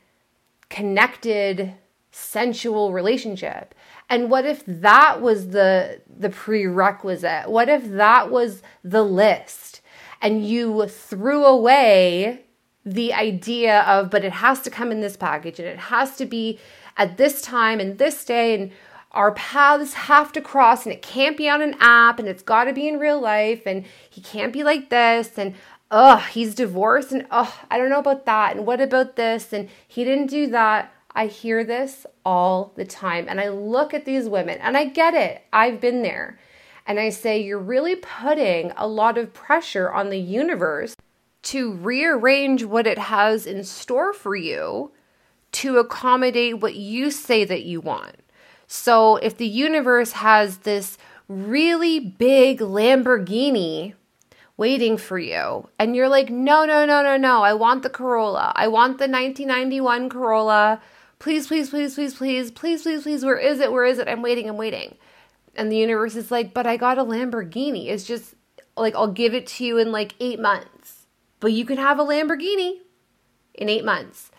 connected, 0.69 1.73
sensual 2.11 2.91
relationship? 2.93 3.75
And 4.09 4.31
what 4.31 4.45
if 4.45 4.63
that 4.65 5.21
was 5.21 5.49
the 5.49 6.01
the 6.09 6.29
prerequisite? 6.29 7.49
What 7.49 7.69
if 7.69 7.89
that 7.91 8.31
was 8.31 8.61
the 8.83 9.03
list 9.03 9.81
and 10.21 10.45
you 10.45 10.87
threw 10.87 11.45
away 11.45 12.45
the 12.85 13.13
idea 13.13 13.81
of 13.81 14.09
but 14.09 14.23
it 14.23 14.31
has 14.31 14.61
to 14.61 14.69
come 14.69 14.91
in 14.91 15.01
this 15.01 15.15
package 15.15 15.59
and 15.59 15.67
it 15.67 15.77
has 15.77 16.15
to 16.15 16.25
be 16.25 16.59
at 16.97 17.17
this 17.17 17.41
time 17.41 17.79
and 17.79 17.97
this 17.97 18.25
day 18.25 18.55
and 18.55 18.71
our 19.11 19.31
paths 19.31 19.93
have 19.93 20.31
to 20.31 20.41
cross 20.41 20.85
and 20.85 20.93
it 20.93 21.01
can't 21.01 21.37
be 21.37 21.49
on 21.49 21.61
an 21.61 21.75
app 21.79 22.19
and 22.19 22.27
it's 22.27 22.43
got 22.43 22.65
to 22.65 22.73
be 22.73 22.87
in 22.87 22.99
real 22.99 23.19
life 23.19 23.63
and 23.65 23.85
he 24.09 24.21
can't 24.21 24.53
be 24.53 24.63
like 24.63 24.89
this 24.89 25.37
and 25.37 25.55
oh 25.89 26.17
he's 26.17 26.53
divorced 26.53 27.11
and 27.11 27.25
oh 27.31 27.59
i 27.71 27.77
don't 27.77 27.89
know 27.89 27.99
about 27.99 28.25
that 28.25 28.55
and 28.55 28.67
what 28.67 28.79
about 28.79 29.15
this 29.15 29.51
and 29.51 29.67
he 29.87 30.03
didn't 30.03 30.27
do 30.27 30.47
that 30.47 30.93
I 31.15 31.27
hear 31.27 31.63
this 31.63 32.05
all 32.23 32.71
the 32.75 32.85
time. 32.85 33.25
And 33.27 33.39
I 33.39 33.49
look 33.49 33.93
at 33.93 34.05
these 34.05 34.29
women 34.29 34.59
and 34.61 34.77
I 34.77 34.85
get 34.85 35.13
it. 35.13 35.43
I've 35.51 35.81
been 35.81 36.01
there. 36.01 36.39
And 36.85 36.99
I 36.99 37.09
say, 37.09 37.41
you're 37.41 37.59
really 37.59 37.95
putting 37.95 38.71
a 38.77 38.87
lot 38.87 39.17
of 39.17 39.33
pressure 39.33 39.91
on 39.91 40.09
the 40.09 40.19
universe 40.19 40.95
to 41.41 41.73
rearrange 41.73 42.63
what 42.63 42.87
it 42.87 42.97
has 42.97 43.45
in 43.45 43.63
store 43.63 44.13
for 44.13 44.35
you 44.35 44.91
to 45.51 45.77
accommodate 45.77 46.59
what 46.59 46.75
you 46.75 47.11
say 47.11 47.43
that 47.45 47.63
you 47.63 47.81
want. 47.81 48.15
So 48.71 49.15
if 49.15 49.35
the 49.35 49.47
universe 49.47 50.11
has 50.11 50.59
this 50.59 50.99
really 51.27 51.99
big 51.99 52.59
Lamborghini 52.59 53.95
waiting 54.57 54.95
for 54.95 55.17
you 55.17 55.67
and 55.79 55.95
you're 55.95 56.07
like, 56.07 56.29
no, 56.29 56.65
no, 56.65 56.85
no, 56.85 57.01
no, 57.01 57.17
no, 57.17 57.41
I 57.41 57.55
want 57.55 57.81
the 57.81 57.89
Corolla. 57.89 58.53
I 58.55 58.67
want 58.67 58.99
the 58.99 59.07
1991 59.07 60.09
Corolla. 60.09 60.79
Please, 61.17 61.47
please, 61.47 61.71
please, 61.71 61.95
please, 61.95 62.13
please, 62.13 62.51
please, 62.51 62.83
please, 62.83 63.01
please, 63.01 63.25
where 63.25 63.39
is 63.39 63.59
it? 63.59 63.71
Where 63.71 63.85
is 63.85 63.97
it? 63.97 64.07
I'm 64.07 64.21
waiting, 64.21 64.47
I'm 64.47 64.55
waiting. 64.55 64.97
And 65.55 65.71
the 65.71 65.77
universe 65.77 66.15
is 66.15 66.29
like, 66.29 66.53
but 66.53 66.67
I 66.67 66.77
got 66.77 66.99
a 66.99 67.03
Lamborghini. 67.03 67.87
It's 67.87 68.03
just 68.03 68.35
like, 68.77 68.93
I'll 68.93 69.11
give 69.11 69.33
it 69.33 69.47
to 69.47 69.65
you 69.65 69.79
in 69.79 69.91
like 69.91 70.13
eight 70.19 70.39
months. 70.39 71.07
But 71.39 71.53
you 71.53 71.65
can 71.65 71.77
have 71.77 71.97
a 71.97 72.05
Lamborghini 72.05 72.81
in 73.55 73.67
eight 73.67 73.83
months. 73.83 74.29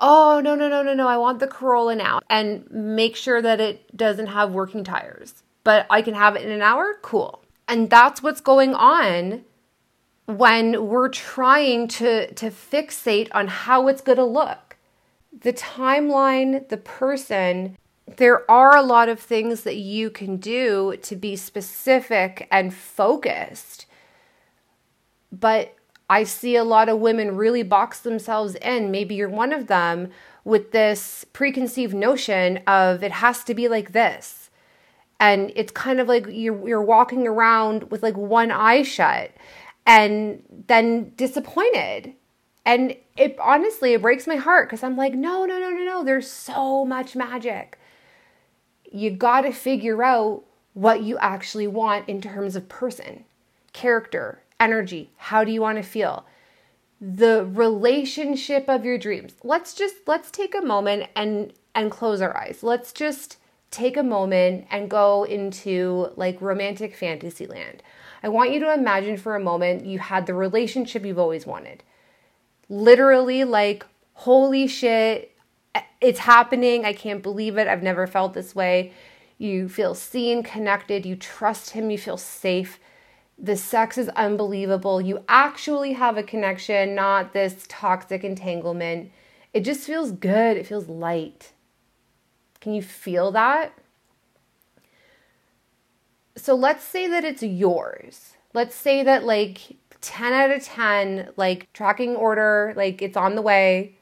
Oh, 0.00 0.40
no, 0.42 0.54
no, 0.54 0.68
no, 0.68 0.82
no, 0.82 0.94
no. 0.94 1.06
I 1.06 1.18
want 1.18 1.40
the 1.40 1.46
Corolla 1.46 1.94
now. 1.94 2.20
And 2.30 2.68
make 2.70 3.16
sure 3.16 3.42
that 3.42 3.60
it 3.60 3.96
doesn't 3.96 4.28
have 4.28 4.52
working 4.52 4.84
tires. 4.84 5.42
But 5.62 5.86
I 5.90 6.02
can 6.02 6.14
have 6.14 6.36
it 6.36 6.42
in 6.42 6.50
an 6.50 6.62
hour? 6.62 6.98
Cool. 7.02 7.42
And 7.68 7.90
that's 7.90 8.22
what's 8.22 8.40
going 8.40 8.74
on 8.74 9.44
when 10.26 10.86
we're 10.86 11.08
trying 11.08 11.88
to, 11.88 12.32
to 12.34 12.50
fixate 12.50 13.28
on 13.32 13.48
how 13.48 13.88
it's 13.88 14.00
going 14.00 14.18
to 14.18 14.24
look 14.24 14.70
the 15.38 15.52
timeline, 15.52 16.68
the 16.68 16.76
person, 16.76 17.76
there 18.16 18.50
are 18.50 18.76
a 18.76 18.82
lot 18.82 19.08
of 19.08 19.20
things 19.20 19.62
that 19.62 19.76
you 19.76 20.10
can 20.10 20.36
do 20.36 20.96
to 21.02 21.16
be 21.16 21.36
specific 21.36 22.48
and 22.50 22.74
focused. 22.74 23.86
But 25.32 25.74
I 26.10 26.24
see 26.24 26.56
a 26.56 26.64
lot 26.64 26.90
of 26.90 26.98
women 27.00 27.36
really 27.38 27.62
box 27.62 28.00
themselves 28.00 28.56
in. 28.56 28.90
Maybe 28.90 29.14
you're 29.14 29.30
one 29.30 29.54
of 29.54 29.68
them 29.68 30.10
with 30.44 30.72
this 30.72 31.24
preconceived 31.32 31.94
notion 31.94 32.58
of 32.66 33.02
it 33.04 33.12
has 33.12 33.44
to 33.44 33.54
be 33.54 33.68
like 33.68 33.92
this. 33.92 34.50
And 35.20 35.52
it's 35.56 35.72
kind 35.72 36.00
of 36.00 36.08
like 36.08 36.26
you're, 36.28 36.68
you're 36.68 36.82
walking 36.82 37.26
around 37.28 37.90
with 37.90 38.02
like 38.02 38.16
one 38.16 38.50
eye 38.50 38.82
shut 38.82 39.32
and 39.86 40.42
then 40.68 41.12
disappointed 41.16 42.14
And 42.66 42.96
it 43.16 43.36
honestly, 43.40 43.94
it 43.94 44.02
breaks 44.02 44.26
my 44.26 44.36
heart 44.36 44.68
because 44.68 44.82
I'm 44.82 44.96
like, 44.96 45.14
no, 45.14 45.44
no, 45.46 45.58
no, 45.58 45.70
no, 45.70 45.84
no. 45.84 46.04
There's 46.04 46.30
so 46.30 46.84
much 46.84 47.16
magic. 47.16 47.78
You 48.90 49.10
got 49.10 49.42
to 49.42 49.52
figure 49.52 50.02
out 50.02 50.44
what 50.74 51.02
you 51.02 51.18
actually 51.18 51.66
want 51.66 52.08
in 52.08 52.20
terms 52.20 52.56
of 52.56 52.68
person, 52.68 53.24
character, 53.72 54.42
energy. 54.60 55.10
How 55.16 55.42
do 55.42 55.50
you 55.50 55.60
want 55.60 55.78
to 55.78 55.82
feel? 55.82 56.26
The 57.00 57.46
relationship 57.46 58.68
of 58.68 58.84
your 58.84 58.98
dreams. 58.98 59.32
Let's 59.42 59.74
just 59.74 59.96
let's 60.06 60.30
take 60.30 60.54
a 60.54 60.60
moment 60.60 61.08
and 61.16 61.52
and 61.74 61.90
close 61.90 62.20
our 62.20 62.36
eyes. 62.36 62.62
Let's 62.62 62.92
just 62.92 63.38
take 63.70 63.96
a 63.96 64.02
moment 64.02 64.66
and 64.70 64.90
go 64.90 65.24
into 65.24 66.10
like 66.16 66.40
romantic 66.40 66.94
fantasy 66.94 67.46
land. 67.46 67.82
I 68.22 68.28
want 68.28 68.52
you 68.52 68.60
to 68.60 68.74
imagine 68.74 69.16
for 69.16 69.34
a 69.34 69.40
moment 69.40 69.86
you 69.86 69.98
had 69.98 70.26
the 70.26 70.34
relationship 70.34 71.04
you've 71.04 71.18
always 71.18 71.46
wanted. 71.46 71.82
Literally, 72.68 73.44
like, 73.44 73.86
holy 74.12 74.66
shit, 74.66 75.34
it's 76.00 76.20
happening. 76.20 76.84
I 76.84 76.92
can't 76.92 77.22
believe 77.22 77.56
it. 77.56 77.66
I've 77.66 77.82
never 77.82 78.06
felt 78.06 78.34
this 78.34 78.54
way. 78.54 78.92
You 79.38 79.68
feel 79.68 79.94
seen, 79.94 80.42
connected, 80.42 81.06
you 81.06 81.16
trust 81.16 81.70
him, 81.70 81.90
you 81.90 81.96
feel 81.96 82.18
safe. 82.18 82.78
The 83.42 83.56
sex 83.56 83.96
is 83.96 84.10
unbelievable. 84.10 85.00
You 85.00 85.24
actually 85.26 85.94
have 85.94 86.18
a 86.18 86.22
connection, 86.22 86.94
not 86.94 87.32
this 87.32 87.64
toxic 87.68 88.22
entanglement. 88.22 89.10
It 89.54 89.60
just 89.60 89.86
feels 89.86 90.12
good. 90.12 90.58
It 90.58 90.66
feels 90.66 90.88
light. 90.88 91.52
Can 92.60 92.74
you 92.74 92.82
feel 92.82 93.32
that? 93.32 93.72
So 96.36 96.54
let's 96.54 96.84
say 96.84 97.08
that 97.08 97.24
it's 97.24 97.42
yours. 97.42 98.34
Let's 98.52 98.74
say 98.74 99.02
that 99.02 99.24
like 99.24 99.76
10 100.02 100.32
out 100.32 100.50
of 100.50 100.62
10, 100.62 101.30
like 101.36 101.72
tracking 101.72 102.16
order, 102.16 102.74
like 102.76 103.00
it's 103.00 103.16
on 103.16 103.36
the 103.36 103.42
way. 103.42 103.94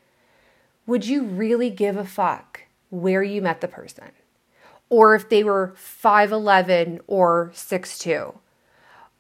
Would 0.87 1.07
you 1.07 1.23
really 1.23 1.71
give 1.71 1.97
a 1.97 2.05
fuck 2.05 2.63
where 2.91 3.23
you 3.23 3.41
met 3.41 3.61
the 3.61 3.69
person? 3.69 4.11
Or 4.89 5.15
if 5.15 5.29
they 5.29 5.45
were 5.45 5.75
5'11 5.77 7.01
or 7.07 7.53
6'2? 7.55 8.35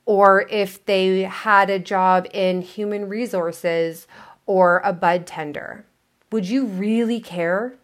Or 0.08 0.46
if 0.48 0.86
they 0.86 1.24
had 1.24 1.68
a 1.68 1.78
job 1.78 2.26
in 2.32 2.62
human 2.62 3.10
resources 3.10 4.06
or 4.46 4.80
a 4.82 4.94
bud 4.94 5.26
tender? 5.26 5.84
Would 6.32 6.48
you 6.48 6.64
really 6.64 7.20
care? 7.20 7.74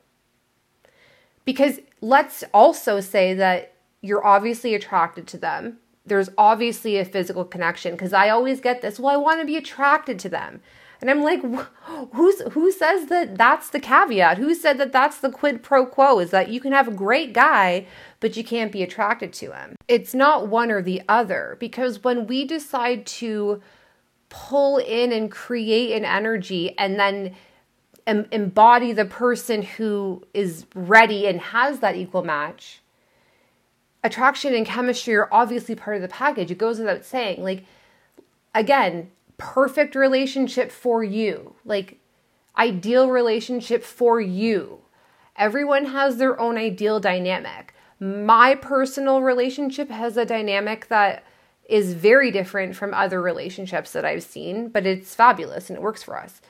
Because 1.45 1.81
let's 2.00 2.43
also 2.54 3.00
say 3.00 3.35
that 3.35 3.75
you're 4.00 4.25
obviously 4.25 4.75
attracted 4.75 5.26
to 5.26 5.37
them. 5.37 5.76
There's 6.07 6.31
obviously 6.38 6.97
a 6.97 7.04
physical 7.04 7.45
connection 7.45 7.93
because 7.93 8.14
I 8.14 8.31
always 8.31 8.59
get 8.59 8.81
this, 8.81 8.99
well, 8.99 9.12
I 9.12 9.19
want 9.19 9.40
to 9.40 9.47
be 9.47 9.59
attracted 9.59 10.19
to 10.21 10.31
them. 10.31 10.62
And 11.02 11.11
I'm 11.11 11.23
like, 11.23 11.43
who's 12.14 12.40
who 12.52 12.73
says 12.73 13.09
that 13.09 13.37
that's 13.37 13.69
the 13.69 13.81
caveat? 13.81 14.38
Who 14.38 14.54
said 14.54 14.78
that 14.78 14.93
that's 14.93 15.19
the 15.19 15.31
quid 15.31 15.62
pro 15.62 15.85
quo 15.85 16.21
is 16.21 16.31
that 16.31 16.49
you 16.49 16.61
can 16.61 16.73
have 16.73 16.88
a 16.88 16.93
great 16.93 17.35
guy 17.35 17.87
but 18.25 18.38
you 18.38 18.43
can't 18.43 18.73
be 18.73 18.83
attracted 18.83 19.35
to 19.35 19.52
him. 19.52 19.76
It's 19.87 20.14
not 20.14 20.49
one 20.49 20.71
or 20.71 20.81
the 20.81 21.02
other 21.11 21.59
because 21.61 22.02
when 22.02 22.26
we 22.26 22.47
decide 22.47 23.04
to 23.21 23.61
pull 24.31 24.78
in 24.78 25.12
and 25.12 25.31
create 25.31 25.93
an 25.93 26.07
energy 26.07 26.75
and 26.78 26.99
then 26.99 27.35
em- 28.07 28.26
embody 28.33 28.95
the 28.95 29.04
person 29.04 29.61
who 29.61 30.25
is 30.33 30.64
ready 30.75 31.26
and 31.26 31.38
has 31.38 31.81
that 31.81 31.97
equal 31.97 32.25
match, 32.25 32.81
attraction 34.02 34.54
and 34.54 34.64
chemistry 34.64 35.14
are 35.16 35.28
obviously 35.31 35.75
part 35.75 35.97
of 35.97 36.00
the 36.00 36.09
package. 36.09 36.50
It 36.50 36.57
goes 36.57 36.78
without 36.78 37.04
saying. 37.04 37.43
Like, 37.43 37.66
again, 38.54 39.11
perfect 39.37 39.95
relationship 39.95 40.73
for 40.73 41.04
you, 41.04 41.57
like, 41.66 41.99
ideal 42.57 43.11
relationship 43.11 43.85
for 43.85 44.19
you. 44.19 44.81
Everyone 45.37 45.85
has 45.85 46.16
their 46.16 46.40
own 46.40 46.57
ideal 46.57 47.00
dynamic. 47.00 47.74
My 48.01 48.55
personal 48.55 49.23
relationship 49.23 49.91
has 49.91 50.17
a 50.17 50.25
dynamic 50.25 50.89
that 50.89 51.25
is 51.69 51.95
very 51.95 52.31
different 52.31 52.77
from 52.77 52.93
other 52.93 53.23
relationships 53.23 53.93
that 53.93 54.05
I've 54.05 54.23
seen, 54.23 54.68
but 54.68 54.87
it's 54.87 55.14
fabulous 55.14 55.71
and 55.71 55.77
it 55.77 55.83
works 55.83 56.03
for 56.03 56.18
us. 56.18 56.40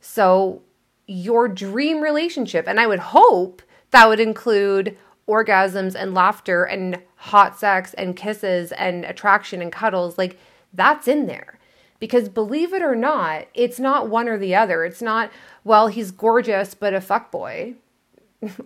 So, 0.00 0.62
your 1.08 1.48
dream 1.48 2.00
relationship. 2.00 2.68
And 2.68 2.78
I 2.78 2.86
would 2.86 2.98
hope 2.98 3.62
that 3.90 4.08
would 4.08 4.20
include 4.20 4.96
orgasms 5.26 5.94
and 5.94 6.14
laughter 6.14 6.64
and 6.64 7.02
hot 7.16 7.58
sex 7.58 7.94
and 7.94 8.16
kisses 8.16 8.72
and 8.72 9.04
attraction 9.04 9.60
and 9.60 9.72
cuddles. 9.72 10.16
Like 10.16 10.38
that's 10.72 11.08
in 11.08 11.26
there. 11.26 11.58
Because 11.98 12.28
believe 12.28 12.72
it 12.72 12.82
or 12.82 12.94
not, 12.94 13.46
it's 13.54 13.80
not 13.80 14.08
one 14.08 14.28
or 14.28 14.38
the 14.38 14.54
other. 14.54 14.84
It's 14.84 15.02
not, 15.02 15.32
well, 15.64 15.88
he's 15.88 16.12
gorgeous, 16.12 16.74
but 16.74 16.94
a 16.94 17.00
fuck 17.00 17.32
boy. 17.32 17.74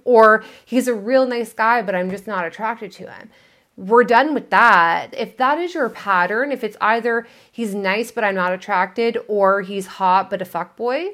Or 0.05 0.45
he's 0.65 0.89
a 0.89 0.95
real 0.95 1.27
nice 1.27 1.53
guy, 1.53 1.83
but 1.83 1.95
I'm 1.95 2.11
just 2.11 2.27
not 2.27 2.47
attracted 2.47 2.93
to 2.93 3.11
him. 3.11 3.31
We're 3.77 4.05
done 4.05 4.35
with 4.35 4.51
that. 4.51 5.15
If 5.17 5.37
that 5.39 5.59
is 5.59 5.75
your 5.75 5.89
pattern, 5.89 6.53
if 6.53 6.63
it's 6.63 6.77
either 6.81 7.27
he's 7.51 7.75
nice 7.75 8.11
but 8.11 8.25
I'm 8.25 8.35
not 8.35 8.53
attracted, 8.53 9.19
or 9.29 9.63
he's 9.63 9.87
hot 9.87 10.29
but 10.29 10.43
a 10.43 10.45
fuck 10.45 10.77
boy, 10.77 11.13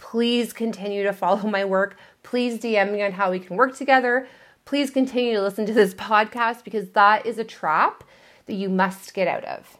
Please 0.00 0.54
continue 0.54 1.02
to 1.02 1.12
follow 1.12 1.46
my 1.48 1.62
work. 1.62 1.96
Please 2.22 2.58
DM 2.58 2.92
me 2.92 3.02
on 3.02 3.12
how 3.12 3.30
we 3.30 3.38
can 3.38 3.56
work 3.56 3.76
together. 3.76 4.26
Please 4.64 4.90
continue 4.90 5.34
to 5.34 5.42
listen 5.42 5.66
to 5.66 5.74
this 5.74 5.92
podcast 5.94 6.64
because 6.64 6.90
that 6.92 7.26
is 7.26 7.38
a 7.38 7.44
trap 7.44 8.02
that 8.46 8.54
you 8.54 8.70
must 8.70 9.12
get 9.12 9.28
out 9.28 9.44
of. 9.44 9.78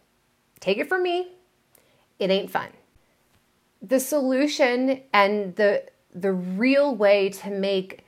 Take 0.61 0.77
it 0.77 0.91
from 0.91 1.03
me, 1.03 1.29
it 2.19 2.31
ain't 2.31 2.51
fun. 2.51 2.69
The 3.81 3.99
solution 3.99 5.01
and 5.11 5.57
the 5.57 5.85
the 6.15 6.33
real 6.33 6.95
way 6.95 7.29
to 7.29 7.51
make 7.51 8.05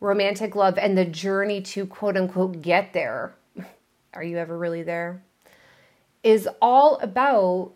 romantic 0.00 0.54
love 0.54 0.76
and 0.78 0.98
the 0.98 1.04
journey 1.04 1.62
to 1.62 1.86
quote 1.86 2.16
unquote 2.16 2.60
get 2.62 2.92
there 2.92 3.34
are 4.14 4.24
you 4.24 4.38
ever 4.38 4.56
really 4.58 4.82
there 4.82 5.22
is 6.22 6.48
all 6.60 6.98
about 6.98 7.72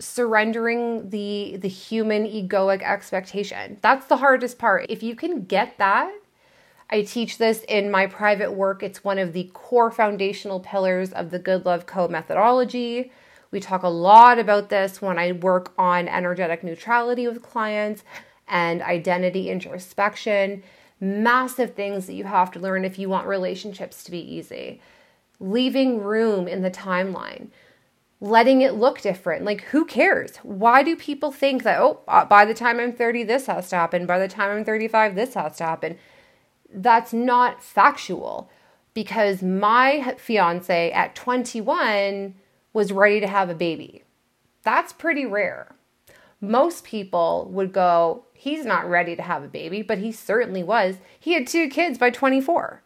surrendering 0.00 1.10
the 1.10 1.56
the 1.58 1.68
human 1.68 2.24
egoic 2.24 2.82
expectation. 2.82 3.78
That's 3.82 4.06
the 4.06 4.18
hardest 4.18 4.58
part. 4.58 4.86
If 4.88 5.02
you 5.02 5.16
can 5.16 5.44
get 5.44 5.76
that, 5.78 6.12
I 6.88 7.02
teach 7.02 7.38
this 7.38 7.64
in 7.68 7.90
my 7.90 8.06
private 8.06 8.52
work. 8.52 8.82
It's 8.82 9.04
one 9.04 9.18
of 9.18 9.32
the 9.32 9.50
core 9.52 9.90
foundational 9.90 10.60
pillars 10.60 11.12
of 11.12 11.30
the 11.30 11.38
Good 11.38 11.66
Love 11.66 11.86
Co 11.86 12.08
methodology. 12.08 13.12
We 13.50 13.60
talk 13.60 13.82
a 13.82 13.88
lot 13.88 14.38
about 14.38 14.68
this 14.68 15.00
when 15.02 15.18
I 15.18 15.32
work 15.32 15.72
on 15.78 16.06
energetic 16.06 16.62
neutrality 16.62 17.26
with 17.26 17.42
clients 17.42 18.04
and 18.48 18.82
identity 18.82 19.50
introspection. 19.50 20.62
Massive 21.00 21.74
things 21.74 22.06
that 22.06 22.14
you 22.14 22.24
have 22.24 22.50
to 22.52 22.60
learn 22.60 22.84
if 22.84 22.98
you 22.98 23.08
want 23.08 23.26
relationships 23.26 24.02
to 24.04 24.10
be 24.10 24.18
easy. 24.18 24.80
Leaving 25.40 26.00
room 26.00 26.48
in 26.48 26.62
the 26.62 26.70
timeline 26.70 27.50
letting 28.20 28.62
it 28.62 28.74
look 28.74 29.00
different. 29.00 29.44
Like, 29.44 29.62
who 29.64 29.84
cares? 29.84 30.36
Why 30.38 30.82
do 30.82 30.96
people 30.96 31.30
think 31.30 31.62
that, 31.62 31.80
oh, 31.80 32.00
uh, 32.08 32.24
by 32.24 32.44
the 32.44 32.54
time 32.54 32.80
I'm 32.80 32.92
30, 32.92 33.24
this 33.24 33.46
has 33.46 33.70
to 33.70 33.76
happen. 33.76 34.06
By 34.06 34.18
the 34.18 34.28
time 34.28 34.56
I'm 34.56 34.64
35, 34.64 35.14
this 35.14 35.34
has 35.34 35.56
to 35.58 35.64
happen? 35.64 35.98
That's 36.72 37.12
not 37.12 37.62
factual 37.62 38.50
because 38.94 39.42
my 39.42 40.16
fiance 40.18 40.90
at 40.90 41.14
21 41.14 42.34
was 42.72 42.92
ready 42.92 43.20
to 43.20 43.26
have 43.26 43.48
a 43.48 43.54
baby. 43.54 44.02
That's 44.62 44.92
pretty 44.92 45.24
rare. 45.24 45.74
Most 46.40 46.84
people 46.84 47.48
would 47.52 47.72
go, 47.72 48.24
he's 48.32 48.64
not 48.64 48.88
ready 48.88 49.16
to 49.16 49.22
have 49.22 49.42
a 49.42 49.48
baby, 49.48 49.82
but 49.82 49.98
he 49.98 50.12
certainly 50.12 50.62
was. 50.62 50.96
He 51.18 51.32
had 51.34 51.46
two 51.46 51.68
kids 51.68 51.98
by 51.98 52.10
24. 52.10 52.82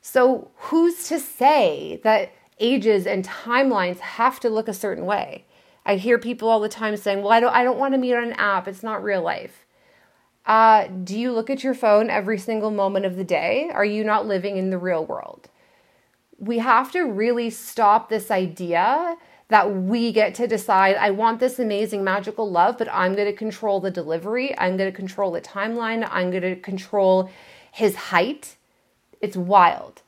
So, 0.00 0.50
who's 0.56 1.08
to 1.08 1.18
say 1.18 2.00
that 2.04 2.30
ages 2.60 3.06
and 3.06 3.26
timelines 3.26 3.98
have 3.98 4.40
to 4.40 4.50
look 4.50 4.68
a 4.68 4.74
certain 4.74 5.06
way. 5.06 5.44
I 5.86 5.96
hear 5.96 6.18
people 6.18 6.48
all 6.48 6.60
the 6.60 6.68
time 6.68 6.96
saying, 6.96 7.22
"Well, 7.22 7.32
I 7.32 7.40
don't 7.40 7.54
I 7.54 7.64
don't 7.64 7.78
want 7.78 7.94
to 7.94 7.98
meet 7.98 8.14
on 8.14 8.24
an 8.24 8.32
app. 8.32 8.68
It's 8.68 8.82
not 8.82 9.02
real 9.02 9.22
life." 9.22 9.66
Uh, 10.46 10.88
do 10.88 11.18
you 11.18 11.32
look 11.32 11.48
at 11.48 11.64
your 11.64 11.74
phone 11.74 12.10
every 12.10 12.38
single 12.38 12.70
moment 12.70 13.06
of 13.06 13.16
the 13.16 13.24
day? 13.24 13.70
Are 13.72 13.84
you 13.84 14.04
not 14.04 14.26
living 14.26 14.56
in 14.56 14.70
the 14.70 14.78
real 14.78 15.04
world? 15.04 15.48
We 16.38 16.58
have 16.58 16.92
to 16.92 17.02
really 17.02 17.48
stop 17.48 18.08
this 18.08 18.30
idea 18.30 19.16
that 19.48 19.74
we 19.74 20.12
get 20.12 20.34
to 20.36 20.46
decide, 20.46 20.96
I 20.96 21.10
want 21.10 21.40
this 21.40 21.58
amazing 21.58 22.02
magical 22.02 22.50
love, 22.50 22.78
but 22.78 22.88
I'm 22.92 23.14
going 23.14 23.26
to 23.26 23.36
control 23.36 23.80
the 23.80 23.90
delivery. 23.90 24.56
I'm 24.58 24.76
going 24.76 24.90
to 24.90 24.96
control 24.96 25.30
the 25.30 25.40
timeline. 25.40 26.08
I'm 26.10 26.30
going 26.30 26.42
to 26.42 26.56
control 26.56 27.30
his 27.70 27.94
height. 27.94 28.56
It's 29.20 29.36
wild 29.36 30.02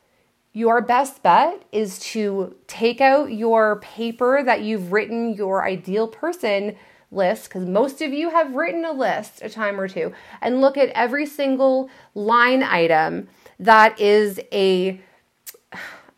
your 0.57 0.81
best 0.81 1.22
bet 1.22 1.62
is 1.70 1.99
to 1.99 2.57
take 2.66 2.99
out 2.99 3.31
your 3.31 3.77
paper 3.81 4.42
that 4.42 4.62
you've 4.62 4.90
written 4.90 5.35
your 5.35 5.66
ideal 5.66 6.09
person 6.09 6.75
list, 7.11 7.44
because 7.44 7.66
most 7.66 8.01
of 8.01 8.11
you 8.11 8.31
have 8.31 8.55
written 8.55 8.83
a 8.83 8.90
list 8.90 9.42
a 9.42 9.51
time 9.51 9.79
or 9.79 9.87
two, 9.87 10.14
and 10.40 10.62
look 10.62 10.79
at 10.79 10.88
every 10.94 11.27
single 11.27 11.90
line 12.14 12.62
item 12.62 13.29
that 13.61 14.01
is 14.01 14.40
a, 14.51 14.99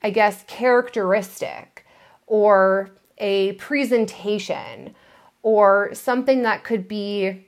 I 0.04 0.10
guess, 0.10 0.44
characteristic 0.46 1.84
or 2.28 2.90
a 3.18 3.52
presentation 3.52 4.94
or 5.42 5.90
something 5.94 6.42
that 6.42 6.64
could 6.64 6.88
be 6.88 7.46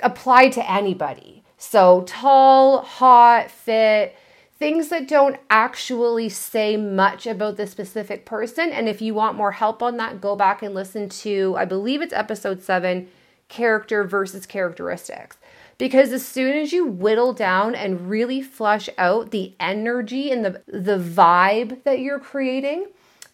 applied 0.00 0.52
to 0.52 0.70
anybody. 0.70 1.42
So, 1.58 2.02
tall, 2.06 2.82
hot, 2.82 3.50
fit, 3.50 4.14
things 4.58 4.88
that 4.88 5.08
don't 5.08 5.36
actually 5.50 6.28
say 6.28 6.76
much 6.76 7.26
about 7.26 7.56
the 7.56 7.66
specific 7.66 8.24
person. 8.26 8.70
And 8.70 8.88
if 8.88 9.00
you 9.00 9.14
want 9.14 9.36
more 9.36 9.52
help 9.52 9.82
on 9.82 9.96
that, 9.98 10.20
go 10.20 10.36
back 10.36 10.62
and 10.62 10.74
listen 10.74 11.08
to, 11.08 11.54
I 11.56 11.64
believe 11.64 12.02
it's 12.02 12.12
episode 12.12 12.62
seven 12.62 13.08
character 13.48 14.04
versus 14.04 14.46
characteristics. 14.46 15.36
Because 15.78 16.12
as 16.12 16.24
soon 16.24 16.56
as 16.56 16.72
you 16.72 16.86
whittle 16.86 17.34
down 17.34 17.74
and 17.74 18.08
really 18.08 18.40
flush 18.40 18.88
out 18.96 19.30
the 19.30 19.54
energy 19.60 20.30
and 20.30 20.44
the, 20.44 20.62
the 20.66 20.98
vibe 20.98 21.84
that 21.84 22.00
you're 22.00 22.18
creating, 22.18 22.86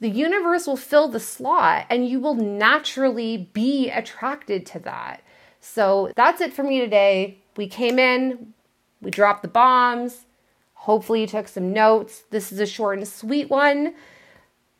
the 0.02 0.10
universe 0.10 0.66
will 0.66 0.76
fill 0.76 1.06
the 1.06 1.20
slot 1.20 1.86
and 1.88 2.08
you 2.08 2.18
will 2.18 2.34
naturally 2.34 3.48
be 3.52 3.88
attracted 3.88 4.66
to 4.66 4.80
that. 4.80 5.22
So 5.60 6.10
that's 6.16 6.40
it 6.40 6.52
for 6.52 6.64
me 6.64 6.80
today. 6.80 7.38
We 7.56 7.68
came 7.68 8.00
in, 8.00 8.52
we 9.00 9.12
dropped 9.12 9.42
the 9.42 9.48
bombs. 9.48 10.26
Hopefully, 10.74 11.20
you 11.20 11.28
took 11.28 11.46
some 11.46 11.72
notes. 11.72 12.24
This 12.30 12.50
is 12.50 12.58
a 12.58 12.66
short 12.66 12.98
and 12.98 13.06
sweet 13.06 13.48
one. 13.48 13.94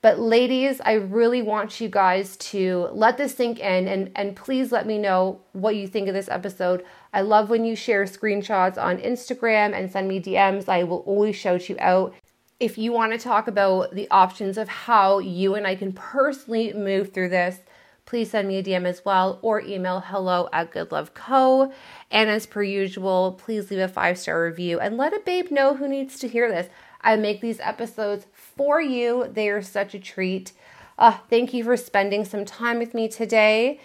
But 0.01 0.19
ladies, 0.19 0.81
I 0.85 0.95
really 0.95 1.41
want 1.41 1.81
you 1.81 1.89
guys 1.89 2.37
to 2.39 2.89
let 2.91 3.17
this 3.17 3.37
sink 3.37 3.61
in 3.61 3.87
and, 3.87 4.11
and 4.17 4.35
please 4.35 4.73
let 4.73 4.89
me 4.89 4.99
know 4.99 5.41
what 5.53 5.77
you 5.77 5.87
think 5.87 6.09
of 6.09 6.15
this 6.15 6.29
episode. 6.29 6.85
I 7.13 7.21
love 7.21 7.49
when 7.49 7.65
you 7.65 7.77
share 7.77 8.03
screenshots 8.07 8.77
on 8.77 8.99
Instagram 8.99 9.73
and 9.73 9.89
send 9.89 10.09
me 10.09 10.21
DMs. 10.21 10.69
I 10.69 10.83
will 10.83 11.05
always 11.07 11.37
shout 11.37 11.69
you 11.69 11.77
out. 11.79 12.13
If 12.63 12.79
you 12.79 12.93
want 12.93 13.11
to 13.11 13.19
talk 13.19 13.49
about 13.49 13.93
the 13.93 14.09
options 14.13 14.57
of 14.57 14.69
how 14.69 15.19
you 15.19 15.57
and 15.57 15.67
I 15.67 15.75
can 15.75 15.93
personally 15.93 16.73
move 16.73 17.13
through 17.13 17.31
this, 17.31 17.59
please 18.05 18.31
send 18.31 18.47
me 18.47 18.59
a 18.59 18.63
DM 18.63 18.87
as 18.87 19.05
well 19.05 19.41
or 19.43 19.61
email 19.61 19.99
hello 19.99 20.49
at 20.53 20.71
Good 20.71 20.93
Love 20.93 21.13
Co. 21.13 21.73
And 22.09 22.31
as 22.31 22.47
per 22.47 22.63
usual, 22.63 23.33
please 23.33 23.69
leave 23.69 23.81
a 23.81 23.89
five 23.89 24.17
star 24.17 24.45
review 24.45 24.79
and 24.79 24.97
let 24.97 25.13
a 25.13 25.19
babe 25.19 25.51
know 25.51 25.75
who 25.75 25.89
needs 25.89 26.21
to 26.21 26.29
hear 26.29 26.49
this. 26.49 26.69
I 27.01 27.17
make 27.17 27.41
these 27.41 27.59
episodes 27.59 28.29
for 28.33 28.81
you. 28.81 29.29
They 29.33 29.49
are 29.49 29.61
such 29.61 29.93
a 29.95 29.99
treat. 29.99 30.53
Uh, 30.97 31.19
thank 31.29 31.53
you 31.53 31.65
for 31.65 31.77
spending 31.77 32.25
some 32.25 32.45
time 32.45 32.79
with 32.79 32.95
me 32.95 33.09
today. 33.09 33.81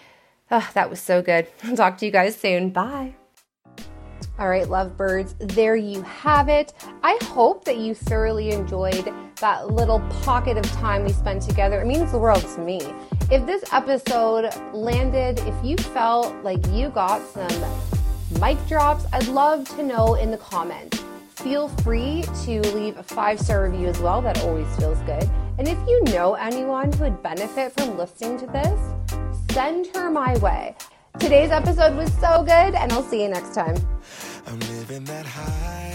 Uh, 0.52 0.64
that 0.74 0.88
was 0.88 1.00
so 1.00 1.20
good. 1.20 1.48
I'll 1.64 1.76
talk 1.84 1.98
to 1.98 2.06
you 2.06 2.12
guys 2.12 2.36
soon. 2.36 2.70
Bye. 2.70 3.16
All 4.38 4.48
right, 4.48 4.68
lovebirds, 4.68 5.34
there 5.38 5.74
you 5.74 6.02
have 6.02 6.48
it. 6.48 6.72
I 7.02 7.18
hope 7.22 7.64
that 7.64 7.78
you 7.78 7.92
thoroughly 7.92 8.50
enjoyed 8.50 9.12
that 9.40 9.72
little 9.72 9.98
pocket 10.22 10.56
of 10.56 10.64
time 10.72 11.04
we 11.04 11.12
spent 11.12 11.42
together. 11.42 11.80
It 11.80 11.86
means 11.86 12.12
the 12.12 12.18
world 12.18 12.46
to 12.54 12.60
me. 12.60 12.80
If 13.32 13.46
this 13.46 13.64
episode 13.72 14.54
landed, 14.72 15.40
if 15.40 15.64
you 15.64 15.76
felt 15.76 16.34
like 16.44 16.64
you 16.68 16.88
got 16.90 17.20
some 17.28 17.64
mic 18.40 18.64
drops, 18.68 19.06
I'd 19.12 19.26
love 19.26 19.68
to 19.76 19.82
know 19.82 20.14
in 20.14 20.30
the 20.30 20.38
comments 20.38 21.02
feel 21.38 21.68
free 21.68 22.24
to 22.44 22.60
leave 22.74 22.96
a 22.96 23.02
five 23.02 23.40
star 23.40 23.68
review 23.68 23.86
as 23.86 23.98
well. 24.00 24.20
That 24.20 24.40
always 24.42 24.66
feels 24.76 24.98
good. 25.00 25.28
And 25.58 25.68
if 25.68 25.78
you 25.88 26.02
know 26.04 26.34
anyone 26.34 26.92
who 26.92 27.04
would 27.04 27.22
benefit 27.22 27.72
from 27.72 27.96
listening 27.96 28.38
to 28.40 28.46
this, 28.46 28.80
send 29.52 29.86
her 29.96 30.10
my 30.10 30.36
way. 30.38 30.76
Today's 31.18 31.50
episode 31.50 31.96
was 31.96 32.12
so 32.14 32.42
good, 32.42 32.74
and 32.74 32.92
I'll 32.92 33.02
see 33.02 33.22
you 33.22 33.28
next 33.28 33.54
time 33.54 33.76
living 34.88 35.04
that 35.04 35.26
high. 35.26 35.87